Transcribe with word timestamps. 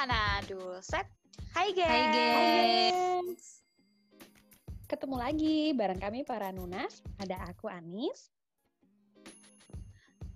Hana 0.00 0.40
set. 0.80 1.04
Hai 1.52 1.76
guys. 1.76 1.92
Hai 1.92 2.04
gengs. 2.08 3.60
Ketemu 4.88 5.16
lagi 5.20 5.76
bareng 5.76 6.00
kami 6.00 6.24
para 6.24 6.48
Nunas. 6.56 7.04
Ada 7.20 7.36
aku 7.52 7.68
Anis. 7.68 8.32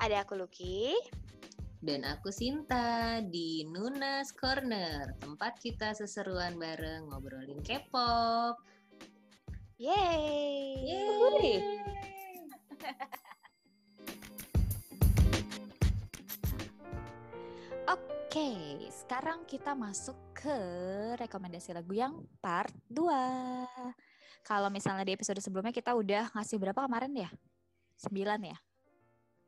Ada 0.04 0.20
aku 0.20 0.36
Lucky. 0.36 0.92
Dan 1.80 2.04
aku 2.04 2.28
Sinta 2.28 3.24
di 3.24 3.64
Nunas 3.64 4.36
Corner, 4.36 5.16
tempat 5.24 5.56
kita 5.56 5.96
seseruan 5.96 6.60
bareng 6.60 7.08
ngobrolin 7.08 7.64
K-pop. 7.64 8.60
Yeay. 9.80 10.76
Yeay. 10.92 11.64
Oke, 18.34 18.90
sekarang 18.90 19.46
kita 19.46 19.78
masuk 19.78 20.18
ke 20.34 20.58
rekomendasi 21.22 21.70
lagu 21.70 21.94
yang 21.94 22.18
part 22.42 22.74
2. 22.90 23.06
Kalau 24.42 24.74
misalnya 24.74 25.06
di 25.06 25.14
episode 25.14 25.38
sebelumnya 25.38 25.70
kita 25.70 25.94
udah 25.94 26.34
ngasih 26.34 26.58
berapa 26.58 26.82
kemarin 26.82 27.14
ya? 27.14 27.30
9 28.02 28.42
ya? 28.42 28.58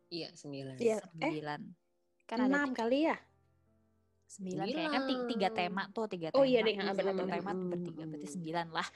Iya, 0.06 0.28
sembilan. 0.38 0.78
Iya. 0.78 1.02
Eh, 1.18 1.34
9. 1.34 2.30
Kan 2.30 2.38
ada 2.38 2.62
enam 2.62 2.70
kali 2.70 3.10
ya? 3.10 3.18
9 4.38 4.54
kayak 4.54 4.90
kan 4.94 5.02
ti- 5.10 5.26
tiga 5.34 5.48
tema 5.50 5.82
tuh, 5.90 6.06
tiga 6.06 6.30
tema. 6.30 6.38
Oh 6.38 6.46
iya 6.46 6.62
deh, 6.62 6.78
Satu 6.78 6.94
benar-benar. 6.94 7.42
tema 7.42 7.52
bertiga 7.58 8.02
berarti 8.06 8.28
9 8.38 8.70
lah. 8.70 8.88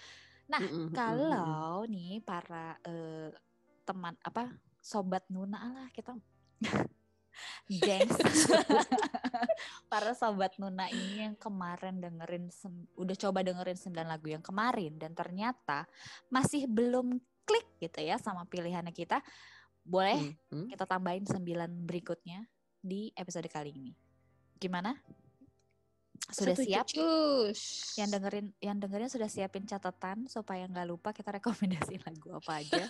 Nah, 0.55 0.61
mm-mm. 0.71 0.95
kalau 0.95 1.83
nih 1.91 2.23
para 2.23 2.79
eh, 2.87 3.35
teman 3.83 4.15
apa 4.23 4.55
sobat 4.79 5.27
Nuna 5.35 5.59
lah 5.59 5.91
kita 5.91 6.15
gengs 7.69 8.17
para 9.91 10.13
sobat 10.15 10.55
Nuna 10.59 10.91
ini 10.91 11.27
yang 11.27 11.35
kemarin 11.39 12.03
dengerin 12.03 12.51
udah 12.99 13.17
coba 13.17 13.41
dengerin 13.47 13.79
9 13.79 13.95
lagu 14.05 14.27
yang 14.29 14.43
kemarin 14.43 14.99
dan 14.99 15.15
ternyata 15.15 15.87
masih 16.29 16.67
belum 16.67 17.19
klik 17.47 17.67
gitu 17.83 18.01
ya 18.03 18.19
sama 18.19 18.47
pilihannya 18.47 18.95
kita 18.95 19.23
boleh 19.83 20.37
Mm-mm. 20.51 20.71
kita 20.71 20.85
tambahin 20.85 21.25
9 21.25 21.41
berikutnya 21.87 22.47
di 22.81 23.11
episode 23.17 23.49
kali 23.49 23.75
ini 23.75 23.93
gimana 24.61 24.97
sudah 26.31 26.55
Setuju. 26.55 26.69
siap 26.69 26.87
Cus. 26.93 27.61
yang 27.99 28.09
dengerin 28.13 28.47
yang 28.63 28.77
dengerin 28.79 29.11
sudah 29.11 29.27
siapin 29.27 29.67
catatan 29.67 30.29
supaya 30.31 30.69
nggak 30.69 30.87
lupa 30.87 31.11
kita 31.11 31.35
rekomendasi 31.41 31.97
lagu 32.07 32.29
apa 32.37 32.61
aja. 32.63 32.85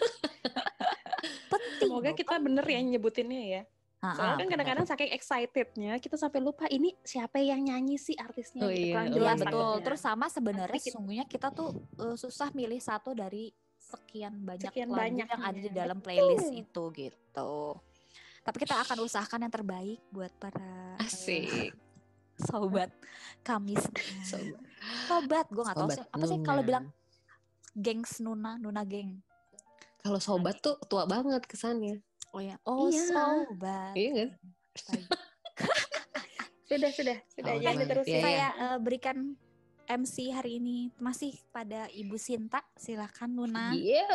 Penting. 1.52 1.78
Semoga 1.80 2.10
kita 2.12 2.36
bener 2.36 2.66
ya 2.66 2.80
nyebutinnya 2.84 3.42
ya. 3.46 3.62
Soalnya 4.00 4.36
kan 4.40 4.48
kadang-kadang 4.48 4.86
saking 4.88 5.12
excitednya 5.12 5.92
kita 6.00 6.16
sampai 6.16 6.40
lupa 6.40 6.64
ini 6.66 6.96
siapa 7.04 7.36
yang 7.36 7.60
nyanyi 7.60 8.00
sih 8.00 8.16
artisnya. 8.16 8.64
Oh 8.64 8.72
gitu. 8.72 8.80
iya, 8.80 8.92
Kurang 8.96 9.04
oh 9.04 9.10
Iya 9.10 9.16
jelas 9.20 9.28
iya. 9.28 9.40
betul. 9.44 9.60
takutnya. 9.60 9.84
Terus 9.84 10.00
sama 10.00 10.26
sebenarnya 10.26 10.64
Nanti 10.72 10.80
kita- 10.80 10.92
sesungguhnya 10.96 11.24
kita 11.28 11.48
tuh 11.52 11.68
eh, 12.00 12.16
susah 12.16 12.48
milih 12.50 12.80
satu 12.80 13.10
dari 13.12 13.44
sekian 13.76 14.34
banyak 14.40 14.70
Sekian 14.72 14.88
lagu 14.88 15.00
banyak, 15.02 15.26
yang 15.28 15.42
ada 15.42 15.58
di 15.58 15.70
dalam 15.70 15.98
Betul. 15.98 16.06
playlist 16.08 16.48
itu 16.50 16.82
gitu. 16.96 17.52
Tapi 18.40 18.56
kita 18.56 18.74
akan 18.80 18.96
usahakan 19.04 19.40
yang 19.44 19.52
terbaik 19.52 20.00
buat 20.08 20.32
para 20.40 20.96
eh, 20.96 21.04
Asik. 21.04 21.76
sobat 22.40 22.88
kami 23.42 23.76
semua. 23.76 24.24
Sobat. 24.24 24.62
Sobat, 25.04 25.46
gue 25.52 25.64
Sobat 25.66 25.92
sih 25.92 26.04
apa 26.08 26.24
sih 26.24 26.38
kalau 26.40 26.64
bilang 26.64 26.88
gengs 27.76 28.16
Nuna, 28.18 28.56
Nuna 28.56 28.80
geng. 28.82 29.20
Kalau 30.00 30.16
sobat 30.16 30.56
tuh 30.58 30.80
tua 30.88 31.04
banget 31.04 31.44
kesannya. 31.44 32.00
Oh 32.30 32.38
ya, 32.42 32.56
oh 32.62 32.86
Iya. 32.86 33.04
sobat. 33.10 33.92
Iya 33.98 34.10
kan? 34.14 34.30
Sudah, 36.70 36.86
sudah, 36.94 37.18
sudah. 37.34 37.50
Oh, 37.50 37.58
Jangan 37.58 37.74
iya. 37.74 37.82
diterusin. 37.82 38.14
Iya, 38.14 38.22
saya 38.22 38.46
eh, 38.54 38.78
berikan 38.78 39.16
MC 39.90 40.30
hari 40.30 40.62
ini 40.62 40.94
masih 41.02 41.34
pada 41.50 41.90
Ibu 41.90 42.14
Sinta. 42.14 42.62
Silakan 42.78 43.34
Nuna. 43.34 43.74
Iya. 43.74 44.06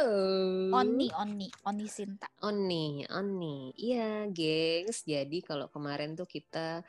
Oni, 0.72 1.12
Oni, 1.20 1.52
Oni 1.68 1.86
Sinta. 1.92 2.32
Oni, 2.48 3.04
Oni. 3.12 3.76
Iya, 3.76 4.32
gengs. 4.32 5.04
Jadi 5.04 5.44
kalau 5.44 5.68
kemarin 5.68 6.16
tuh 6.16 6.24
kita 6.24 6.80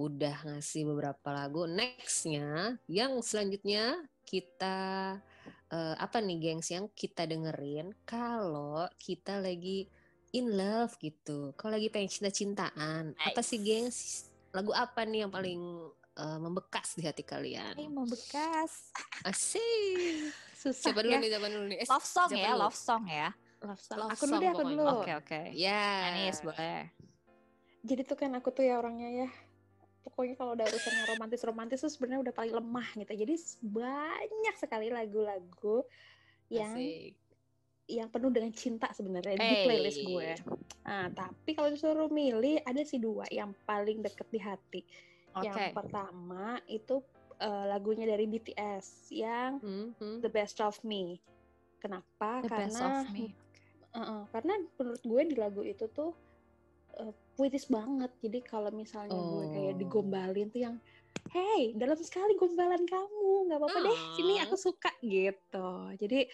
udah 0.00 0.56
ngasih 0.56 0.88
beberapa 0.88 1.36
lagu. 1.36 1.68
Nextnya, 1.68 2.80
yang 2.88 3.20
selanjutnya 3.20 4.00
kita 4.24 5.20
eh, 5.68 5.94
apa 6.00 6.16
nih, 6.24 6.40
gengs? 6.40 6.72
Yang 6.72 6.96
kita 6.96 7.28
dengerin 7.28 7.92
kalau 8.08 8.88
kita 8.96 9.36
lagi 9.36 9.84
in 10.30 10.54
love 10.54 10.94
gitu. 10.98 11.52
Kalau 11.58 11.74
lagi 11.74 11.90
pengen 11.90 12.10
cinta-cintaan. 12.10 13.14
Apa 13.18 13.40
Nice. 13.40 13.48
sih, 13.50 13.58
gengs? 13.58 13.98
Lagu 14.50 14.70
apa 14.74 15.06
nih 15.06 15.26
yang 15.26 15.32
paling 15.32 15.60
eh, 16.18 16.38
membekas 16.38 16.98
di 16.98 17.06
hati 17.06 17.22
kalian? 17.22 17.74
Ini 17.78 17.86
mau 17.90 18.06
bekas. 18.06 18.90
Asik. 19.26 20.30
Susah 20.54 20.92
Siapa 20.92 21.00
dulu 21.00 21.14
ya. 21.16 21.20
nih? 21.22 21.30
Siapa 21.32 21.48
dulu 21.48 21.64
nih? 21.70 21.78
Eh, 21.80 21.88
Love 21.88 22.06
song 22.06 22.28
ya, 22.34 22.50
dulu? 22.52 22.60
love 22.66 22.78
song 22.78 23.02
ya. 23.08 23.28
Love 23.60 23.82
song. 23.82 23.98
Love 23.98 24.12
Aku 24.12 24.22
dulu 24.24 24.32
song 24.32 24.40
deh, 24.42 24.50
aku 24.50 24.62
dulu. 24.66 24.84
Oke, 25.00 25.12
oke. 25.16 25.40
Ya. 25.56 25.84
Anis 26.12 26.38
boleh. 26.42 26.80
Jadi 27.80 28.02
tuh 28.04 28.16
kan 28.18 28.30
aku 28.36 28.52
tuh 28.52 28.64
ya 28.68 28.76
orangnya 28.76 29.24
ya 29.24 29.28
pokoknya 30.00 30.34
kalau 30.36 30.56
udah 30.56 30.64
urusan 30.64 30.92
yang 30.96 31.08
romantis-romantis 31.12 31.78
tuh 31.84 31.92
sebenarnya 31.92 32.20
udah 32.28 32.34
paling 32.34 32.54
lemah 32.56 32.88
gitu. 32.96 33.12
Jadi 33.12 33.34
banyak 33.60 34.54
sekali 34.56 34.88
lagu-lagu 34.88 35.84
yang 36.48 36.72
Asik. 36.72 37.19
Yang 37.90 38.08
penuh 38.08 38.30
dengan 38.30 38.54
cinta 38.54 38.86
sebenarnya 38.94 39.34
di 39.34 39.42
Hey. 39.42 39.64
playlist 39.66 40.00
gue. 40.00 40.30
Nah, 40.86 41.10
tapi 41.10 41.50
kalau 41.52 41.68
disuruh 41.68 42.06
milih 42.06 42.62
ada 42.62 42.82
sih 42.82 42.96
dua 42.96 43.26
yang 43.28 43.50
paling 43.66 44.00
deket 44.00 44.28
di 44.30 44.40
hati. 44.40 44.80
Oke. 45.34 45.46
Yang 45.46 45.74
pertama 45.74 46.58
itu 46.66 47.02
eh, 47.36 47.64
lagunya 47.66 48.04
dari 48.04 48.28
BTS 48.28 49.10
yang 49.10 49.58
Hmm, 49.58 49.96
hmm. 49.96 50.18
The 50.20 50.28
Best 50.28 50.60
of 50.60 50.76
Me. 50.82 51.16
Kenapa? 51.80 52.44
The 52.44 52.48
best 52.48 52.76
karena 52.76 53.00
of 53.00 53.08
me. 53.10 53.32
Uh-uh, 53.90 54.22
karena 54.30 54.54
menurut 54.76 55.02
gue 55.02 55.20
di 55.26 55.34
lagu 55.34 55.62
itu 55.64 55.88
tuh 55.90 56.12
uh, 56.94 57.10
puitis 57.34 57.66
banget. 57.66 58.12
Jadi 58.20 58.38
kalau 58.44 58.68
misalnya 58.70 59.16
gue 59.16 59.44
kayak 59.50 59.74
Oh. 59.74 59.78
digombalin 59.80 60.46
tuh 60.48 60.62
yang 60.62 60.76
Hey, 61.30 61.74
dalam 61.78 61.94
sekali 61.96 62.34
gombalan 62.34 62.82
kamu, 62.84 63.46
nggak 63.46 63.58
apa-apa 63.62 63.78
deh. 63.82 63.98
Sini 64.14 64.34
aku 64.42 64.56
suka 64.58 64.90
gitu. 65.00 65.70
Jadi 65.94 66.26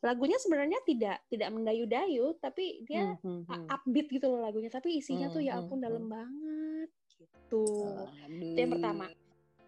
lagunya 0.00 0.40
sebenarnya 0.40 0.80
tidak 0.88 1.20
tidak 1.28 1.48
mendayu-dayu, 1.52 2.32
tapi 2.40 2.80
dia 2.88 3.20
Hmm, 3.20 3.20
hmm, 3.20 3.40
hmm. 3.44 3.52
up- 3.52 3.68
upbeat 3.80 4.08
gitu 4.08 4.26
loh 4.32 4.40
lagunya. 4.40 4.72
Tapi 4.72 4.96
isinya 4.96 5.28
tuh 5.28 5.44
ya 5.44 5.56
Hmm, 5.56 5.68
ampun 5.68 5.78
hmm, 5.78 5.86
dalam 5.86 6.04
banget 6.08 6.90
gitu. 7.20 7.64
Aduh. 7.68 8.08
Itu 8.32 8.58
yang 8.58 8.72
pertama. 8.72 9.06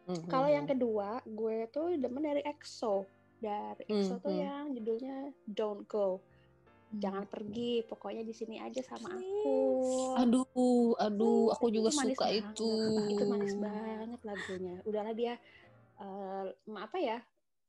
Hmm, 0.03 0.22
Kalau 0.26 0.48
hmm, 0.48 0.56
yang 0.56 0.66
kedua, 0.66 1.09
gue 1.22 1.56
tuh 1.70 1.94
demen 1.94 2.25
dari 2.25 2.43
EXO. 2.43 3.06
Dari 3.38 3.82
Hmm, 3.87 4.03
EXO 4.03 4.15
tuh 4.19 4.32
hmm. 4.32 4.43
yang 4.43 4.65
judulnya 4.72 5.16
Don't 5.44 5.84
Go. 5.87 6.19
Hmm. 6.19 7.00
Jangan 7.00 7.25
pergi, 7.28 7.84
pokoknya 7.84 8.20
di 8.20 8.34
sini 8.37 8.56
aja 8.60 8.81
sama 8.84 9.12
aku. 9.12 9.59
Aduh, 10.16 10.93
aduh, 10.97 11.53
aku 11.53 11.69
juga 11.69 11.88
Itu 11.88 11.99
suka 12.09 12.26
banget. 12.28 12.53
itu. 12.53 12.72
Itu 13.16 13.25
manis 13.28 13.54
banget 13.56 14.20
lagunya. 14.22 14.76
Udahlah 14.84 15.12
dia 15.12 15.34
eh, 16.00 16.47
apa 16.72 16.99
ya? 16.99 17.19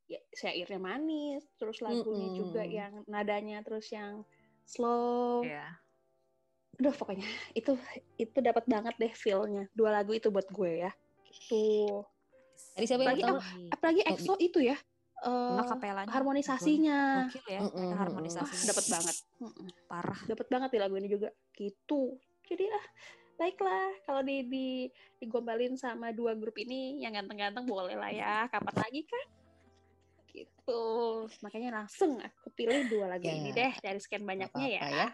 Ya 0.06 0.20
syairnya 0.32 0.78
manis, 0.78 1.48
terus 1.56 1.80
lagunya 1.80 2.28
Mm-mm. 2.28 2.38
juga 2.38 2.64
yang 2.64 3.04
nadanya 3.08 3.64
terus 3.64 3.88
yang 3.90 4.22
slow. 4.64 5.42
Iya. 5.42 5.80
Aduh, 6.78 6.92
pokoknya 6.92 7.26
itu 7.54 7.78
itu 8.18 8.38
dapat 8.40 8.66
banget 8.66 8.96
deh 8.98 9.14
feel-nya. 9.14 9.70
Dua 9.72 9.94
lagu 9.94 10.12
itu 10.12 10.28
buat 10.28 10.50
gue 10.50 10.84
ya. 10.84 10.92
Gitu. 11.30 12.02
Tadi 12.74 12.86
siapa 12.86 13.02
yang 13.02 13.14
Apalagi- 13.14 13.24
pertama? 13.24 13.70
Apalagi 13.70 14.02
Oh, 14.04 14.10
EXO 14.14 14.34
itu 14.40 14.60
ya. 14.62 14.78
eh, 15.24 15.56
Akapelanya 15.56 16.12
harmonisasinya 16.12 17.00
Gokil 17.32 17.46
ya, 17.48 17.60
Mm-mm, 17.64 17.72
mereka 17.72 17.88
mm-mm. 17.88 18.02
harmonisasinya 18.04 18.66
dapat 18.68 18.86
banget. 18.92 19.16
Mm-mm. 19.40 19.68
parah. 19.88 20.20
dapat 20.28 20.48
banget 20.52 20.70
di 20.76 20.80
lagu 20.84 20.96
ini 21.00 21.08
juga 21.08 21.30
gitu 21.56 22.20
jadi 22.44 22.68
ah 22.76 22.86
baiklah 23.34 24.04
kalau 24.04 24.20
di, 24.20 24.44
di 24.44 24.68
digombalin 25.18 25.80
sama 25.80 26.12
dua 26.12 26.36
grup 26.36 26.60
ini 26.60 27.00
yang 27.00 27.16
ganteng-ganteng 27.16 27.64
boleh 27.64 27.96
lah 27.96 28.12
ya 28.12 28.52
kapan 28.52 28.76
lagi 28.76 29.08
kan 29.08 29.26
gitu 30.34 30.82
makanya 31.40 31.86
langsung 31.86 32.18
aku 32.18 32.50
pilih 32.52 32.90
dua 32.90 33.06
lagu 33.16 33.24
Ya. 33.24 33.38
ini 33.38 33.54
deh 33.54 33.74
dari 33.80 34.00
sekian 34.02 34.26
banyaknya 34.26 34.68
ya, 34.68 34.82
apa-apa 34.82 35.08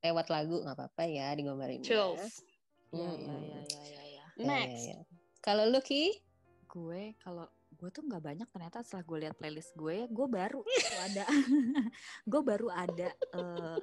Lewat 0.00 0.26
lagu 0.32 0.64
nggak 0.64 0.76
apa-apa 0.80 1.02
ya 1.04 1.28
digombalin. 1.36 1.84
Iya, 1.84 2.16
Hmm. 2.90 3.20
iya, 3.20 3.36
iya, 3.36 3.60
iya, 3.60 3.82
iya, 3.84 4.02
iya. 4.08 4.24
next 4.40 4.82
Ya, 4.88 4.96
ya, 4.96 5.04
ya. 5.04 5.18
Kalau 5.44 5.68
lu 5.68 5.78
Ki? 5.84 6.16
Gue 6.66 7.12
kalau 7.20 7.44
gue 7.70 7.88
tuh 7.92 8.02
nggak 8.02 8.22
banyak 8.24 8.48
ternyata 8.48 8.80
setelah 8.80 9.04
gue 9.04 9.18
lihat 9.28 9.34
playlist 9.36 9.76
gue, 9.76 10.08
gue 10.08 10.26
baru 10.26 10.64
ada, 11.06 11.24
gue 12.32 12.40
baru 12.40 12.68
ada 12.72 13.08
eh, 13.12 13.78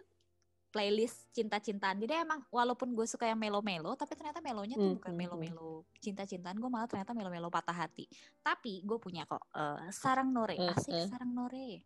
playlist 0.68 1.32
cinta-cintaan. 1.32 1.98
Jadi 1.98 2.14
emang 2.14 2.44
walaupun 2.52 2.92
gue 2.94 3.08
suka 3.08 3.26
yang 3.26 3.40
melo-melo, 3.40 3.96
tapi 3.96 4.14
ternyata 4.14 4.44
melonya 4.44 4.76
tuh 4.76 4.94
Hmm, 4.94 4.98
bukan 5.00 5.14
melo-melo 5.16 5.88
cinta-cintaan. 5.98 6.60
Gue 6.60 6.70
malah 6.70 6.86
ternyata 6.86 7.16
melo-melo 7.16 7.48
patah 7.48 7.74
hati. 7.74 8.06
Tapi 8.44 8.84
gue 8.84 8.98
punya 9.00 9.24
kok 9.26 9.42
eh, 9.56 9.90
sarang 9.96 10.30
nore, 10.30 10.56
Eh, 10.60 10.72
asik 10.76 10.94
eh. 10.94 11.08
sarang 11.08 11.32
nore. 11.32 11.82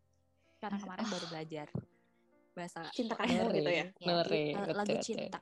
Karena 0.62 0.78
kemarin 0.78 1.06
baru 1.10 1.26
belajar 1.30 1.68
bahasa 2.52 2.84
cinta 2.92 3.16
kamu 3.16 3.48
gitu 3.56 3.72
ya 3.72 3.86
Ya, 3.98 4.12
Nore, 4.12 4.36
eh, 4.36 4.54
betul, 4.54 4.76
lagu 4.76 4.96
cinta. 5.00 5.40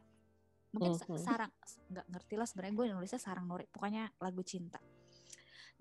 Mungkin 0.69 0.91
Mhm. 0.93 1.17
sarang 1.17 1.51
nggak 1.89 2.05
ngerti 2.05 2.33
lah 2.37 2.45
sebenarnya 2.45 2.75
gue 2.77 2.85
nulisnya 2.93 3.17
sarang 3.19 3.49
nori. 3.49 3.65
Pokoknya 3.67 4.13
lagu 4.21 4.45
cinta. 4.45 4.77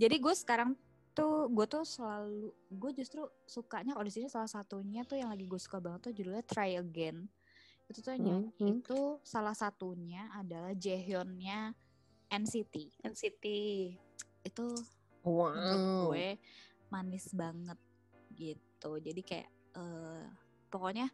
Jadi 0.00 0.16
gue 0.16 0.34
sekarang 0.34 0.72
tuh 1.12 1.50
gue 1.50 1.66
tuh 1.66 1.82
selalu 1.82 2.54
gue 2.70 2.90
justru 2.96 3.26
sukanya 3.44 3.92
kalau 3.92 4.06
di 4.06 4.14
sini 4.14 4.26
salah 4.30 4.46
satunya 4.46 5.02
tuh 5.02 5.18
yang 5.18 5.28
lagi 5.28 5.44
gue 5.44 5.58
suka 5.58 5.82
banget 5.82 6.08
tuh 6.08 6.12
judulnya 6.14 6.46
Try 6.46 6.78
Again. 6.78 7.26
Itu 7.88 7.98
tuh 8.04 8.12
yang 8.14 8.24
Hmm, 8.28 8.52
hmm. 8.60 8.78
itu 8.78 8.98
salah 9.24 9.56
satunya 9.56 10.28
adalah 10.32 10.76
Jaehyunnya 10.76 11.72
NCT. 12.28 13.00
NCT. 13.00 13.44
Itu 14.44 14.64
menurut 15.56 15.82
Wow. 15.82 16.12
gue 16.12 16.28
manis 16.88 17.32
banget 17.32 17.78
gitu. 18.32 18.90
Jadi 19.00 19.20
kayak 19.24 19.48
eh 19.76 20.24
pokoknya 20.68 21.08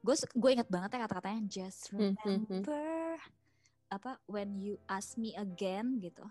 gue 0.00 0.14
gue 0.14 0.50
inget 0.52 0.68
banget 0.68 0.94
ya 0.96 1.04
kata-katanya 1.04 1.40
just 1.48 1.88
Hmm, 1.90 2.12
hmm, 2.12 2.16
hmm. 2.20 2.62
remember 2.62 3.16
apa 3.88 4.20
when 4.28 4.60
you 4.60 4.76
ask 4.86 5.16
me 5.16 5.32
again 5.32 5.96
gitu. 5.98 6.24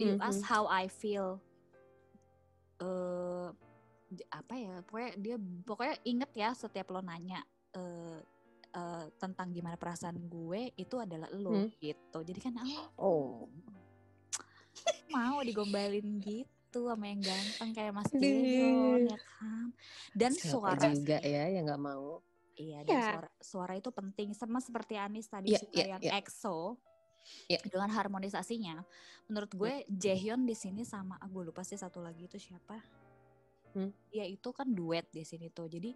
You 0.00 0.16
Hmm, 0.16 0.24
ask 0.24 0.40
hmm. 0.40 0.48
how 0.48 0.64
I 0.64 0.88
feel. 0.88 1.44
eh 2.80 3.48
j- 4.10 4.28
apa 4.32 4.54
ya? 4.58 4.74
Pokoknya 4.82 5.10
dia 5.20 5.36
pokoknya 5.62 5.96
inget 6.02 6.30
ya 6.34 6.50
setiap 6.52 6.88
lo 6.90 7.00
nanya 7.00 7.44
eh 7.72 8.18
eh, 8.72 9.04
tentang 9.16 9.52
gimana 9.52 9.76
perasaan 9.76 10.16
gue 10.26 10.72
itu 10.74 10.96
adalah 10.96 11.28
lo 11.30 11.52
Hmm. 11.52 11.68
gitu. 11.76 12.18
Jadi 12.22 12.40
kan 12.40 12.52
oh, 12.58 12.88
Oh. 12.96 13.32
mau 15.12 15.38
digombalin 15.40 16.18
gitu 16.18 16.88
sama 16.88 17.04
yang 17.04 17.20
ganteng 17.20 17.70
kayak 17.70 17.92
Mas. 17.92 18.08
Jaehyun 18.10 19.00
ya 19.06 19.18
kan. 19.20 19.66
Dan 20.16 20.32
Siapa 20.32 20.48
suara 20.48 20.88
juga 20.88 21.18
ya 21.20 21.44
yang 21.48 21.68
nggak 21.68 21.82
mau. 21.82 22.24
Iya, 22.52 22.84
dan 22.84 22.92
Iya. 22.92 23.04
suara 23.12 23.28
suara 23.40 23.72
itu 23.76 23.90
penting 23.90 24.28
sama 24.32 24.60
seperti 24.60 24.96
Anis 24.96 25.28
tadi 25.28 25.52
Iya, 25.52 25.60
suka 25.60 25.76
iya, 25.76 25.86
yang 25.96 26.00
iya. 26.00 26.12
EXO. 26.20 26.76
Iya. 27.46 27.60
Dengan 27.64 27.90
harmonisasinya. 27.92 28.82
Menurut 29.30 29.52
gue 29.54 29.72
Jaehyun 29.88 30.42
di 30.42 30.56
sini 30.56 30.82
sama 30.82 31.16
ah, 31.16 31.28
gue 31.28 31.44
lupa 31.44 31.62
sih 31.62 31.76
satu 31.76 32.02
lagi 32.02 32.26
itu 32.26 32.36
siapa. 32.36 32.80
Hmm. 33.72 33.92
Dia 34.10 34.24
itu 34.24 34.48
kan 34.52 34.68
duet 34.68 35.08
di 35.08 35.24
sini 35.24 35.48
tuh. 35.48 35.68
Jadi 35.68 35.92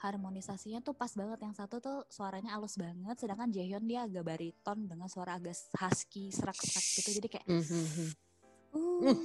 harmonisasinya 0.00 0.80
tuh 0.80 0.96
pas 0.96 1.12
banget 1.12 1.44
yang 1.44 1.52
satu 1.52 1.76
tuh 1.78 2.08
suaranya 2.08 2.56
halus 2.56 2.80
banget 2.80 3.16
sedangkan 3.20 3.52
Jaehyun 3.52 3.84
dia 3.84 4.08
agak 4.08 4.24
bariton 4.24 4.88
dengan 4.88 5.06
suara 5.12 5.36
agak 5.36 5.52
husky 5.76 6.32
serak-serak 6.32 6.84
gitu 6.96 7.10
jadi 7.20 7.28
kayak 7.28 7.46
Hmm, 7.46 7.64
hmm, 7.64 7.86
hmm. 7.92 8.10
uh 9.04 9.18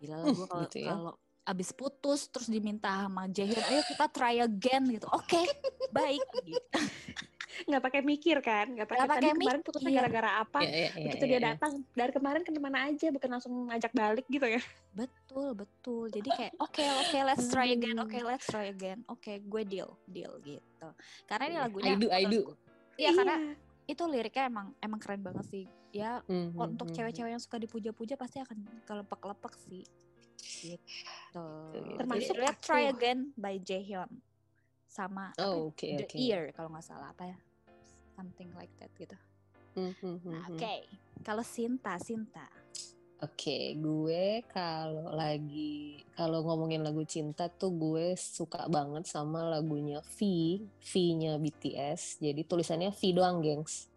gila 0.00 0.16
lah 0.20 0.26
gue 0.32 0.46
kalau 0.48 0.64
gitu 0.68 0.78
ya. 0.80 0.92
kalau 0.96 1.12
abis 1.44 1.70
putus 1.76 2.20
terus 2.32 2.48
diminta 2.48 2.88
sama 2.88 3.28
Jaehyun 3.28 3.64
ayo 3.68 3.80
kita 3.84 4.06
try 4.08 4.40
again 4.40 4.84
gitu 4.88 5.04
oke 5.12 5.40
baik 5.92 6.24
gitu. 6.40 6.56
Nggak 7.68 7.82
pakai 7.82 8.00
mikir 8.02 8.36
kan? 8.42 8.66
Nggak 8.74 8.88
pakai 8.90 9.06
tadi 9.06 9.10
pakai 9.10 9.30
kemarin 9.38 9.60
putusnya 9.62 9.90
mikir. 9.90 10.00
gara-gara 10.02 10.30
apa? 10.42 10.58
Iya, 10.62 10.70
iya, 10.70 10.88
iya, 10.90 11.04
Begitu 11.06 11.24
iya, 11.24 11.30
dia 11.30 11.38
iya. 11.38 11.48
datang 11.54 11.72
dari 11.94 12.12
kemarin 12.12 12.42
ke 12.42 12.50
mana 12.58 12.78
aja, 12.90 13.06
bukan 13.14 13.28
langsung 13.30 13.54
ngajak 13.70 13.92
balik 13.94 14.26
gitu 14.28 14.46
ya? 14.46 14.62
Betul, 14.94 15.48
betul. 15.54 16.04
Jadi 16.10 16.28
kayak 16.30 16.52
oke, 16.58 16.84
oke, 16.84 17.18
let's 17.26 17.46
try 17.50 17.68
again. 17.70 17.96
Oke, 17.98 18.18
let's 18.22 18.46
try 18.46 18.66
again. 18.70 19.02
Oke, 19.06 19.42
gue 19.42 19.62
deal, 19.66 19.90
deal 20.06 20.32
gitu. 20.42 20.88
Karena 21.26 21.44
ini 21.46 21.56
Iya, 21.56 21.64
lagunya 21.66 21.92
I 21.94 22.00
do, 22.00 22.08
I 22.10 22.24
do. 22.26 22.40
Iya, 22.94 23.10
karena 23.14 23.36
itu 23.84 24.02
liriknya 24.08 24.44
emang 24.48 24.66
emang 24.80 25.00
keren 25.02 25.22
banget 25.22 25.44
sih. 25.50 25.64
Ya, 25.94 26.18
Hmm, 26.26 26.50
kalau 26.54 26.66
hmm, 26.66 26.74
untuk 26.74 26.88
hmm, 26.90 26.96
cewek-cewek 26.98 27.30
yang 27.30 27.42
suka 27.42 27.56
dipuja-puja 27.62 28.14
pasti 28.18 28.42
akan 28.42 28.58
kelepek-lepek 28.82 29.54
sih. 29.70 29.84
Gitu. 30.64 31.46
Termasuk 31.98 32.34
Jadi, 32.34 32.42
let's 32.42 32.62
try 32.64 32.90
again 32.90 33.30
by 33.38 33.60
Jaehyun. 33.60 34.10
Sama 34.94 35.34
apa 35.34 35.42
Oh, 35.42 35.74
ya? 35.74 35.74
oke, 35.74 35.86
The 35.90 36.06
oke. 36.06 36.16
Ear 36.22 36.42
kalau 36.54 36.70
nggak 36.70 36.86
salah 36.86 37.10
apa 37.10 37.34
ya. 37.34 37.38
Something 38.14 38.54
like 38.54 38.70
that 38.78 38.94
gitu. 38.94 39.18
Hmm, 39.74 39.90
hmm, 39.98 40.16
hmm, 40.22 40.30
Nah, 40.30 40.46
hmm. 40.46 40.54
Oke, 40.54 40.74
kalau 41.26 41.42
Sinta, 41.42 41.98
Sinta. 41.98 42.46
Oke, 43.18 43.74
gue 43.74 44.44
kalau 44.52 45.10
lagi 45.10 45.98
kalau 46.14 46.46
ngomongin 46.46 46.86
lagu 46.86 47.02
cinta 47.08 47.50
tuh 47.50 47.74
gue 47.74 48.14
suka 48.14 48.70
banget 48.70 49.10
sama 49.10 49.42
lagunya 49.48 49.98
V, 50.14 50.18
V-nya 50.78 51.42
BTS. 51.42 52.22
Jadi 52.22 52.46
tulisannya 52.46 52.94
V 52.94 53.00
doang, 53.16 53.42
gengs. 53.42 53.90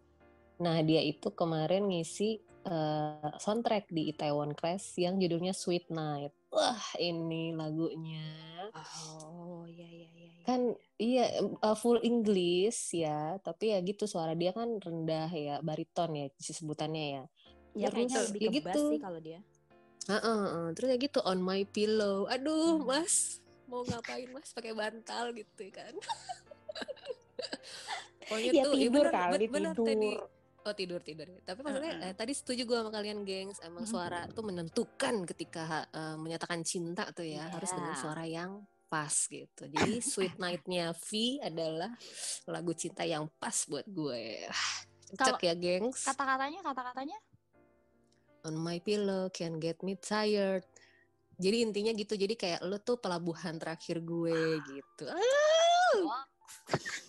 Nah, 0.58 0.82
dia 0.82 0.98
itu 0.98 1.30
kemarin 1.30 1.86
ngisi 1.86 2.42
eh, 2.66 3.30
soundtrack 3.38 3.86
di 3.92 4.10
Itaewon 4.10 4.56
Class 4.58 4.98
yang 4.98 5.20
judulnya 5.20 5.54
Sweet 5.54 5.92
Night. 5.94 6.34
Wah, 6.50 6.82
ini 6.98 7.54
lagunya 7.54 8.26
Oh, 8.74 9.62
iya 9.68 9.86
iya 9.86 10.08
iya. 10.16 10.27
Iya. 10.48 10.50
kan 10.56 10.60
iya 10.96 11.24
eh, 11.44 11.76
full 11.76 12.00
English 12.00 12.96
ya, 12.96 13.36
tapi 13.44 13.76
ya 13.76 13.84
gitu 13.84 14.08
suara 14.08 14.32
dia 14.32 14.56
kan 14.56 14.80
rendah 14.80 15.28
ya, 15.28 15.56
bariton 15.60 16.16
ya 16.16 16.26
sebutannya 16.40 17.04
ya. 17.04 17.22
Ya 17.76 17.88
kayaknya 17.92 18.24
Terus, 18.24 18.28
lebih 18.32 18.40
ya 18.40 18.50
gitu. 18.64 18.82
sih 18.96 18.98
kalau 18.98 19.20
dia. 19.20 19.44
Heeh, 20.08 20.24
heeh. 20.24 20.66
terus 20.72 20.88
ya 20.88 20.96
gitu 20.96 21.20
on 21.20 21.44
my 21.44 21.68
pillow. 21.68 22.24
Aduh, 22.32 22.80
Hmm. 22.80 22.88
Mas, 22.88 23.44
mau 23.68 23.84
ngapain 23.84 24.24
Mas 24.32 24.56
pakai 24.56 24.72
bantal 24.72 25.36
gitu 25.36 25.68
kan? 25.68 25.92
Pokoknya 28.24 28.52
Ya 28.56 28.64
tuh 28.64 28.72
ya 28.72 28.80
tidur 28.88 29.04
bener, 29.04 29.12
kali, 29.12 29.44
bener 29.52 29.74
tidur. 29.76 29.84
tadi. 29.84 30.12
Oh 30.64 30.74
tidur 30.74 31.00
tidur. 31.04 31.28
Tapi 31.44 31.60
maksudnya 31.60 31.92
Heeh. 31.92 32.12
eh, 32.12 32.14
tadi 32.16 32.32
setuju 32.32 32.64
gue 32.64 32.76
sama 32.80 32.90
kalian, 32.92 33.20
gengs. 33.28 33.60
Emang 33.60 33.84
Mhm. 33.84 33.92
suara 33.92 34.24
tuh 34.32 34.44
menentukan 34.48 35.14
ketika 35.28 35.84
eh, 35.92 36.16
menyatakan 36.16 36.64
cinta 36.64 37.04
tuh 37.12 37.28
ya 37.28 37.52
harus 37.52 37.68
dengan 37.72 37.92
Iya. 37.92 38.00
suara 38.00 38.24
yang 38.24 38.64
pas 38.88 39.12
gitu. 39.12 39.68
Jadi 39.68 40.00
Sweet 40.00 40.40
Night-nya 40.40 40.96
V 40.96 41.38
adalah 41.44 41.92
lagu 42.48 42.72
cinta 42.72 43.04
yang 43.04 43.28
pas 43.38 43.54
buat 43.68 43.84
gue. 43.84 44.48
Cocok 45.14 45.40
ya, 45.44 45.54
gengs. 45.56 46.04
Kata-katanya, 46.04 46.60
kata-katanya 46.64 47.18
on 48.48 48.56
my 48.56 48.78
pillow 48.80 49.28
can 49.28 49.60
get 49.60 49.80
me 49.84 50.00
tired. 50.00 50.64
Jadi 51.38 51.62
intinya 51.62 51.92
gitu. 51.94 52.16
Jadi 52.18 52.34
kayak 52.34 52.64
lo 52.66 52.80
tuh 52.82 52.98
pelabuhan 52.98 53.60
terakhir 53.60 54.02
gue 54.02 54.58
gitu. 54.64 55.04
Ah, 55.06 56.26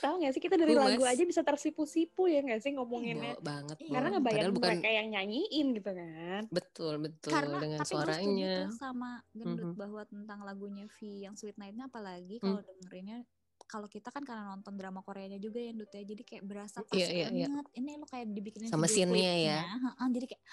Tahu 0.00 0.14
nggak 0.20 0.32
sih 0.32 0.42
kita 0.42 0.54
dari 0.54 0.72
lagu 0.72 1.02
aja 1.02 1.22
bisa 1.22 1.40
tersipu-sipu 1.40 2.26
ya 2.26 2.40
nggak 2.40 2.60
sih 2.60 2.72
ngomonginnya? 2.72 3.36
Bo 3.36 3.42
banget. 3.42 3.76
Iya. 3.78 3.86
Bo. 3.86 3.94
Karena 3.94 4.08
ngebayang 4.10 4.36
Padahal 4.38 4.54
bukan 4.54 4.70
mereka 4.72 4.88
yang 4.90 5.06
nyanyiin 5.10 5.66
gitu 5.72 5.90
kan. 5.90 6.42
betul 6.48 6.94
betul 6.98 7.32
karena 7.32 7.56
dengan 7.58 7.78
tapi 7.80 7.90
suaranya. 7.90 8.54
tuh 8.64 8.74
sama 8.74 9.10
gendut 9.30 9.66
Mhm. 9.66 9.76
bahwa 9.76 10.02
tentang 10.04 10.38
lagunya 10.42 10.86
V 10.86 10.96
yang 11.20 11.34
Sweet 11.34 11.56
Night-nya 11.56 11.86
apalagi 11.86 12.36
kalau 12.38 12.60
dengerinnya 12.60 13.18
kalau 13.64 13.88
kita 13.88 14.08
kan 14.08 14.22
karena 14.22 14.44
nonton 14.46 14.74
drama 14.74 15.00
Koreanya 15.00 15.38
juga 15.38 15.56
ya 15.56 15.72
Dut 15.72 15.88
ya 15.88 16.04
jadi 16.04 16.22
kayak 16.22 16.44
berasa 16.44 16.78
pas 16.80 16.92
Iya, 16.92 17.08
iya, 17.08 17.26
iya. 17.30 17.46
banget 17.48 17.66
ini 17.74 17.90
lo 17.96 18.04
kayak 18.04 18.26
dibikinin 18.28 18.68
Sama 18.68 18.84
scene-nya 18.84 19.32
ya. 19.34 19.60
jadi 20.04 20.26
kayak 20.28 20.44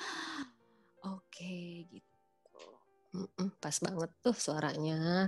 oke 1.03 1.55
gitu 1.87 2.09
Mm-mm, 3.11 3.59
pas 3.59 3.75
banget 3.75 4.07
tuh 4.23 4.31
suaranya. 4.31 5.27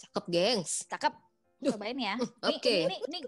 Cakep, 0.00 0.24
gengs. 0.32 0.88
cakep 0.88 1.12
Duh. 1.60 1.72
cobain 1.72 1.96
ya 1.96 2.16
Oke. 2.42 2.88
ini, 2.88 2.96
ini, 3.06 3.18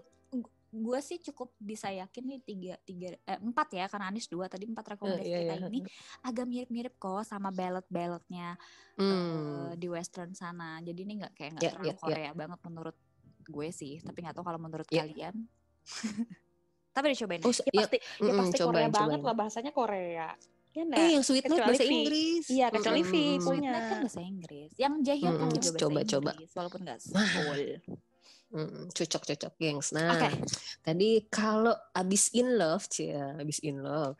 gue 0.73 0.99
sih 0.99 1.21
cukup 1.21 1.53
bisa 1.55 1.85
yakin 1.87 2.23
nih 2.25 2.39
tiga 2.41 2.73
tiga 2.81 3.13
eh, 3.13 3.37
empat 3.37 3.67
ya 3.71 3.85
karena 3.85 4.09
Anis 4.09 4.25
dua 4.25 4.49
tadi 4.49 4.65
empat 4.65 4.97
rekomendasi 4.97 5.21
iya, 5.23 5.39
kita 5.39 5.53
iya. 5.55 5.69
ini 5.69 5.79
agak 6.19 6.45
mirip-mirip 6.45 6.97
kok 6.97 7.21
sama 7.21 7.49
ballad-balladnya 7.49 8.57
Hmm. 8.93 9.69
eh, 9.69 9.71
di 9.73 9.85
western 9.85 10.33
sana. 10.33 10.77
Jadi 10.79 11.01
ini 11.01 11.13
nggak 11.17 11.33
kayak 11.33 11.49
nggak 11.51 11.63
Ya, 11.63 11.71
terlalu 11.73 11.85
ya, 11.85 11.93
ya. 11.93 11.97
Korea 11.99 12.31
banget 12.31 12.59
menurut 12.61 12.97
gue 13.43 13.67
sih. 13.69 13.97
Tapi 13.99 14.17
nggak 14.19 14.33
tahu 14.33 14.45
kalau 14.45 14.59
menurut 14.59 14.85
Ya. 14.87 15.01
kalian. 15.01 15.35
Tapi 16.93 17.05
dicobain. 17.07 17.41
Oh, 17.41 17.49
ya. 17.49 17.57
Ya 17.59 17.65
ya, 17.65 17.79
pasti, 17.79 17.97
ya 18.19 18.31
pasti 18.35 18.55
cobain, 18.55 18.69
Korea 18.69 18.89
banget 18.91 19.17
cobain. 19.17 19.25
lah 19.25 19.35
bahasanya 19.35 19.71
Korea. 19.71 20.27
Ya 20.29 20.29
Eh, 20.73 20.81
enggak? 20.83 21.05
yang 21.11 21.23
Sweet 21.23 21.43
Note 21.43 21.61
bahasa 21.63 21.83
V. 21.83 21.89
Inggris. 21.91 22.45
Iya, 22.49 22.67
kecuali 22.69 23.01
V 23.01 23.13
Mm-mm. 23.13 23.33
punya. 23.35 23.41
Sweet 23.45 23.61
Night 23.67 23.85
kan 23.85 23.97
bahasa 23.99 24.21
Inggris. 24.23 24.71
Yang 24.75 24.93
Jaehyun 25.03 25.21
kan 25.25 25.37
Mm-mm, 25.39 25.49
juga 25.51 25.67
bahasa 25.67 25.77
coba, 25.79 25.93
Inggris. 25.95 26.11
coba. 26.11 26.31
Walaupun 26.55 26.79
nggak 26.81 26.99
Nah. 27.09 27.29
full. 27.31 27.61
Mm, 28.53 28.93
cocok-cocok, 28.93 29.53
gengs. 29.57 29.89
Nah, 29.97 30.13
Oke. 30.13 30.29
Tadi 30.85 31.25
kalau 31.25 31.73
abis 31.97 32.29
in 32.37 32.53
love, 32.53 32.85
cia, 32.85 33.33
abis 33.41 33.57
in 33.65 33.81
love. 33.81 34.13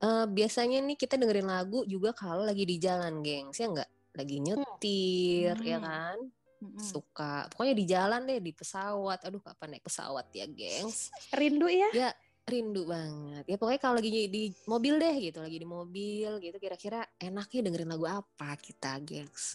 eh, 0.00 0.26
biasanya 0.26 0.80
nih 0.80 0.96
kita 0.96 1.20
dengerin 1.20 1.44
lagu 1.44 1.84
juga 1.84 2.10
kalau 2.16 2.42
lagi 2.42 2.64
di 2.64 2.80
jalan, 2.80 3.20
gengs, 3.20 3.60
ya 3.60 3.68
nggak? 3.68 3.90
Lagi 4.16 4.36
nyetir, 4.42 5.54
ya 5.60 5.76
Hmm. 5.78 5.86
kan? 5.86 6.18
Mm-mm. 6.60 6.82
Suka, 6.82 7.46
pokoknya 7.52 7.74
di 7.76 7.84
jalan 7.84 8.20
deh, 8.26 8.40
di 8.40 8.52
pesawat. 8.56 9.22
Aduh, 9.28 9.44
kapan 9.44 9.76
naik 9.76 9.84
pesawat 9.84 10.26
ya, 10.34 10.48
gengs? 10.48 11.12
Rindu 11.36 11.68
ya? 11.68 12.10
Rindu 12.48 12.82
banget. 12.88 13.44
Ya 13.46 13.54
pokoknya 13.60 13.78
kalau 13.78 14.00
lagi 14.02 14.26
di 14.26 14.50
mobil 14.66 14.98
deh 14.98 15.14
gitu, 15.20 15.38
lagi 15.38 15.56
di 15.60 15.68
mobil 15.68 16.42
gitu, 16.42 16.56
kira-kira 16.58 17.06
enaknya 17.22 17.70
dengerin 17.70 17.92
lagu 17.94 18.08
apa 18.10 18.56
kita, 18.58 18.98
gengs? 19.04 19.54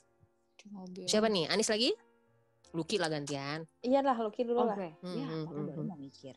Di 0.55 0.71
mobil. 0.71 1.03
Siapa 1.09 1.27
nih? 1.27 1.49
Anis 1.51 1.67
lagi? 1.67 1.91
Lucky 2.71 2.97
lah 2.97 3.07
gantian. 3.07 3.67
Iya 3.79 3.99
lah, 4.01 4.17
Lucky 4.17 4.41
dulu 4.41 4.63
lah. 4.63 4.73
Oke. 4.73 4.89
Ya, 5.03 5.25
Hmm, 5.25 5.45
aku 5.45 5.53
hmm, 5.53 5.67
baru 5.67 5.81
hmm. 5.81 5.89
mau 5.89 5.99
mikir. 5.99 6.35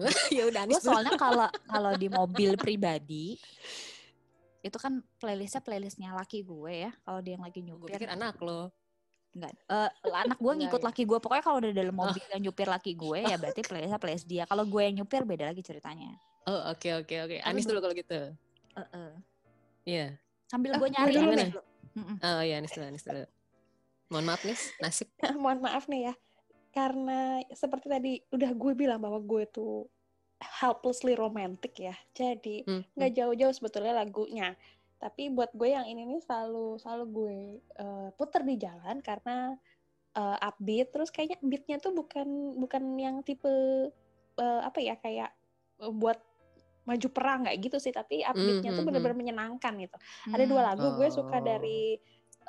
ya 0.36 0.42
udah 0.44 0.60
Gue 0.60 0.66
Anis 0.66 0.80
dulu. 0.80 0.88
soalnya 0.92 1.12
kalau 1.22 1.48
kalau 1.64 1.92
di 1.94 2.08
mobil 2.08 2.56
pribadi 2.56 3.36
itu 4.60 4.76
kan 4.76 5.00
playlistnya 5.16 5.60
playlistnya 5.60 6.12
laki 6.12 6.42
gue 6.42 6.88
ya. 6.88 6.92
Kalau 7.00 7.20
dia 7.20 7.32
yang 7.36 7.44
lagi 7.44 7.60
Gue 7.60 7.68
nyupir. 7.72 7.96
pikir 7.96 8.08
anak 8.08 8.36
lo. 8.40 8.68
Enggak. 9.30 9.52
Eh, 9.56 9.90
anak 10.12 10.36
gue 10.36 10.52
ngikut 10.60 10.80
ya. 10.80 10.86
laki 10.88 11.02
gue. 11.04 11.18
Pokoknya 11.18 11.44
kalau 11.44 11.58
udah 11.64 11.72
dalam 11.72 11.94
mobil 11.94 12.20
yang 12.28 12.42
nyupir 12.44 12.68
laki 12.68 12.92
gue 12.92 13.18
ya 13.24 13.36
berarti 13.36 13.60
playlistnya 13.64 13.96
playlist 13.96 14.26
dia. 14.28 14.44
Kalau 14.44 14.64
gue 14.68 14.82
yang 14.84 15.00
nyupir 15.00 15.24
beda 15.24 15.48
lagi 15.48 15.62
ceritanya. 15.64 16.12
Oh, 16.44 16.72
oke 16.72 17.04
oke 17.04 17.14
oke. 17.24 17.36
Tapi 17.40 17.48
Anis 17.48 17.64
dulu 17.64 17.80
kalau 17.80 17.94
gitu. 17.96 18.20
Heeh. 18.76 19.10
Iya. 19.84 20.06
Sambil 20.44 20.76
Oh, 20.76 20.78
gue 20.82 20.88
nyari 20.92 21.12
gue 21.12 21.20
dulu 21.20 21.32
nih. 21.36 21.50
Oh 22.22 22.40
iya, 22.40 22.62
Nis 22.62 22.70
dulu, 22.70 22.86
Nis 22.86 23.02
dulu. 23.02 23.24
Mohon 24.10 24.26
maaf 24.28 24.42
nih, 24.46 24.58
nasib. 24.82 25.08
mohon 25.42 25.60
maaf 25.62 25.86
nih 25.90 26.10
ya. 26.12 26.14
Karena 26.70 27.42
seperti 27.52 27.86
tadi 27.90 28.12
udah 28.30 28.50
gue 28.54 28.72
bilang 28.78 29.00
bahwa 29.02 29.20
gue 29.22 29.44
tuh 29.50 29.88
helplessly 30.40 31.14
romantic 31.18 31.76
ya. 31.78 31.96
Jadi 32.16 32.64
Hmm, 32.66 32.82
nggak 32.96 33.12
jauh-jauh 33.16 33.54
sebetulnya 33.54 33.94
lagunya. 33.96 34.54
Tapi 35.00 35.32
buat 35.32 35.52
gue 35.56 35.72
yang 35.72 35.86
ini 35.88 36.04
nih 36.06 36.20
selalu 36.24 36.78
selalu 36.82 37.04
gue 37.12 37.38
eh, 37.80 38.08
puter 38.16 38.42
di 38.46 38.56
jalan 38.60 38.98
karena 39.02 39.56
eh, 40.16 40.38
upbeat. 40.48 40.92
Terus 40.94 41.10
kayaknya 41.14 41.38
beatnya 41.44 41.76
tuh 41.82 41.92
bukan 41.96 42.58
bukan 42.60 42.84
yang 43.00 43.22
tipe 43.26 43.50
eh, 44.40 44.60
apa 44.64 44.78
ya 44.82 44.94
kayak 45.00 45.30
eh, 45.82 45.92
buat 45.94 46.18
maju 46.88 47.08
perang 47.12 47.46
nggak 47.46 47.56
gitu 47.62 47.76
sih. 47.82 47.92
Tapi 47.94 48.24
upbeatnya 48.26 48.72
tuh 48.76 48.82
Mhm, 48.82 48.86
bener-bener 48.86 49.16
menyenangkan 49.18 49.74
gitu. 49.80 49.96
Ada 50.34 50.44
dua 50.48 50.62
Hmm. 50.62 50.70
lagu 50.74 50.94
gue 50.96 51.08
suka 51.12 51.38
Oh. 51.38 51.44
dari 51.44 51.98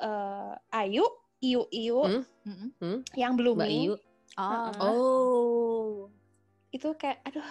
eh, 0.02 0.54
Ayu 0.78 1.04
Iu 1.42 1.66
Iu 1.68 1.98
Hmm? 2.00 2.22
Mm-mm. 2.42 2.96
yang 3.14 3.34
Mbak 3.34 3.38
blooming 3.38 3.82
Iyu. 3.90 3.94
Oh. 4.34 4.70
Oh. 4.80 5.90
itu 6.70 6.88
kayak 6.96 7.20
aduh 7.22 7.44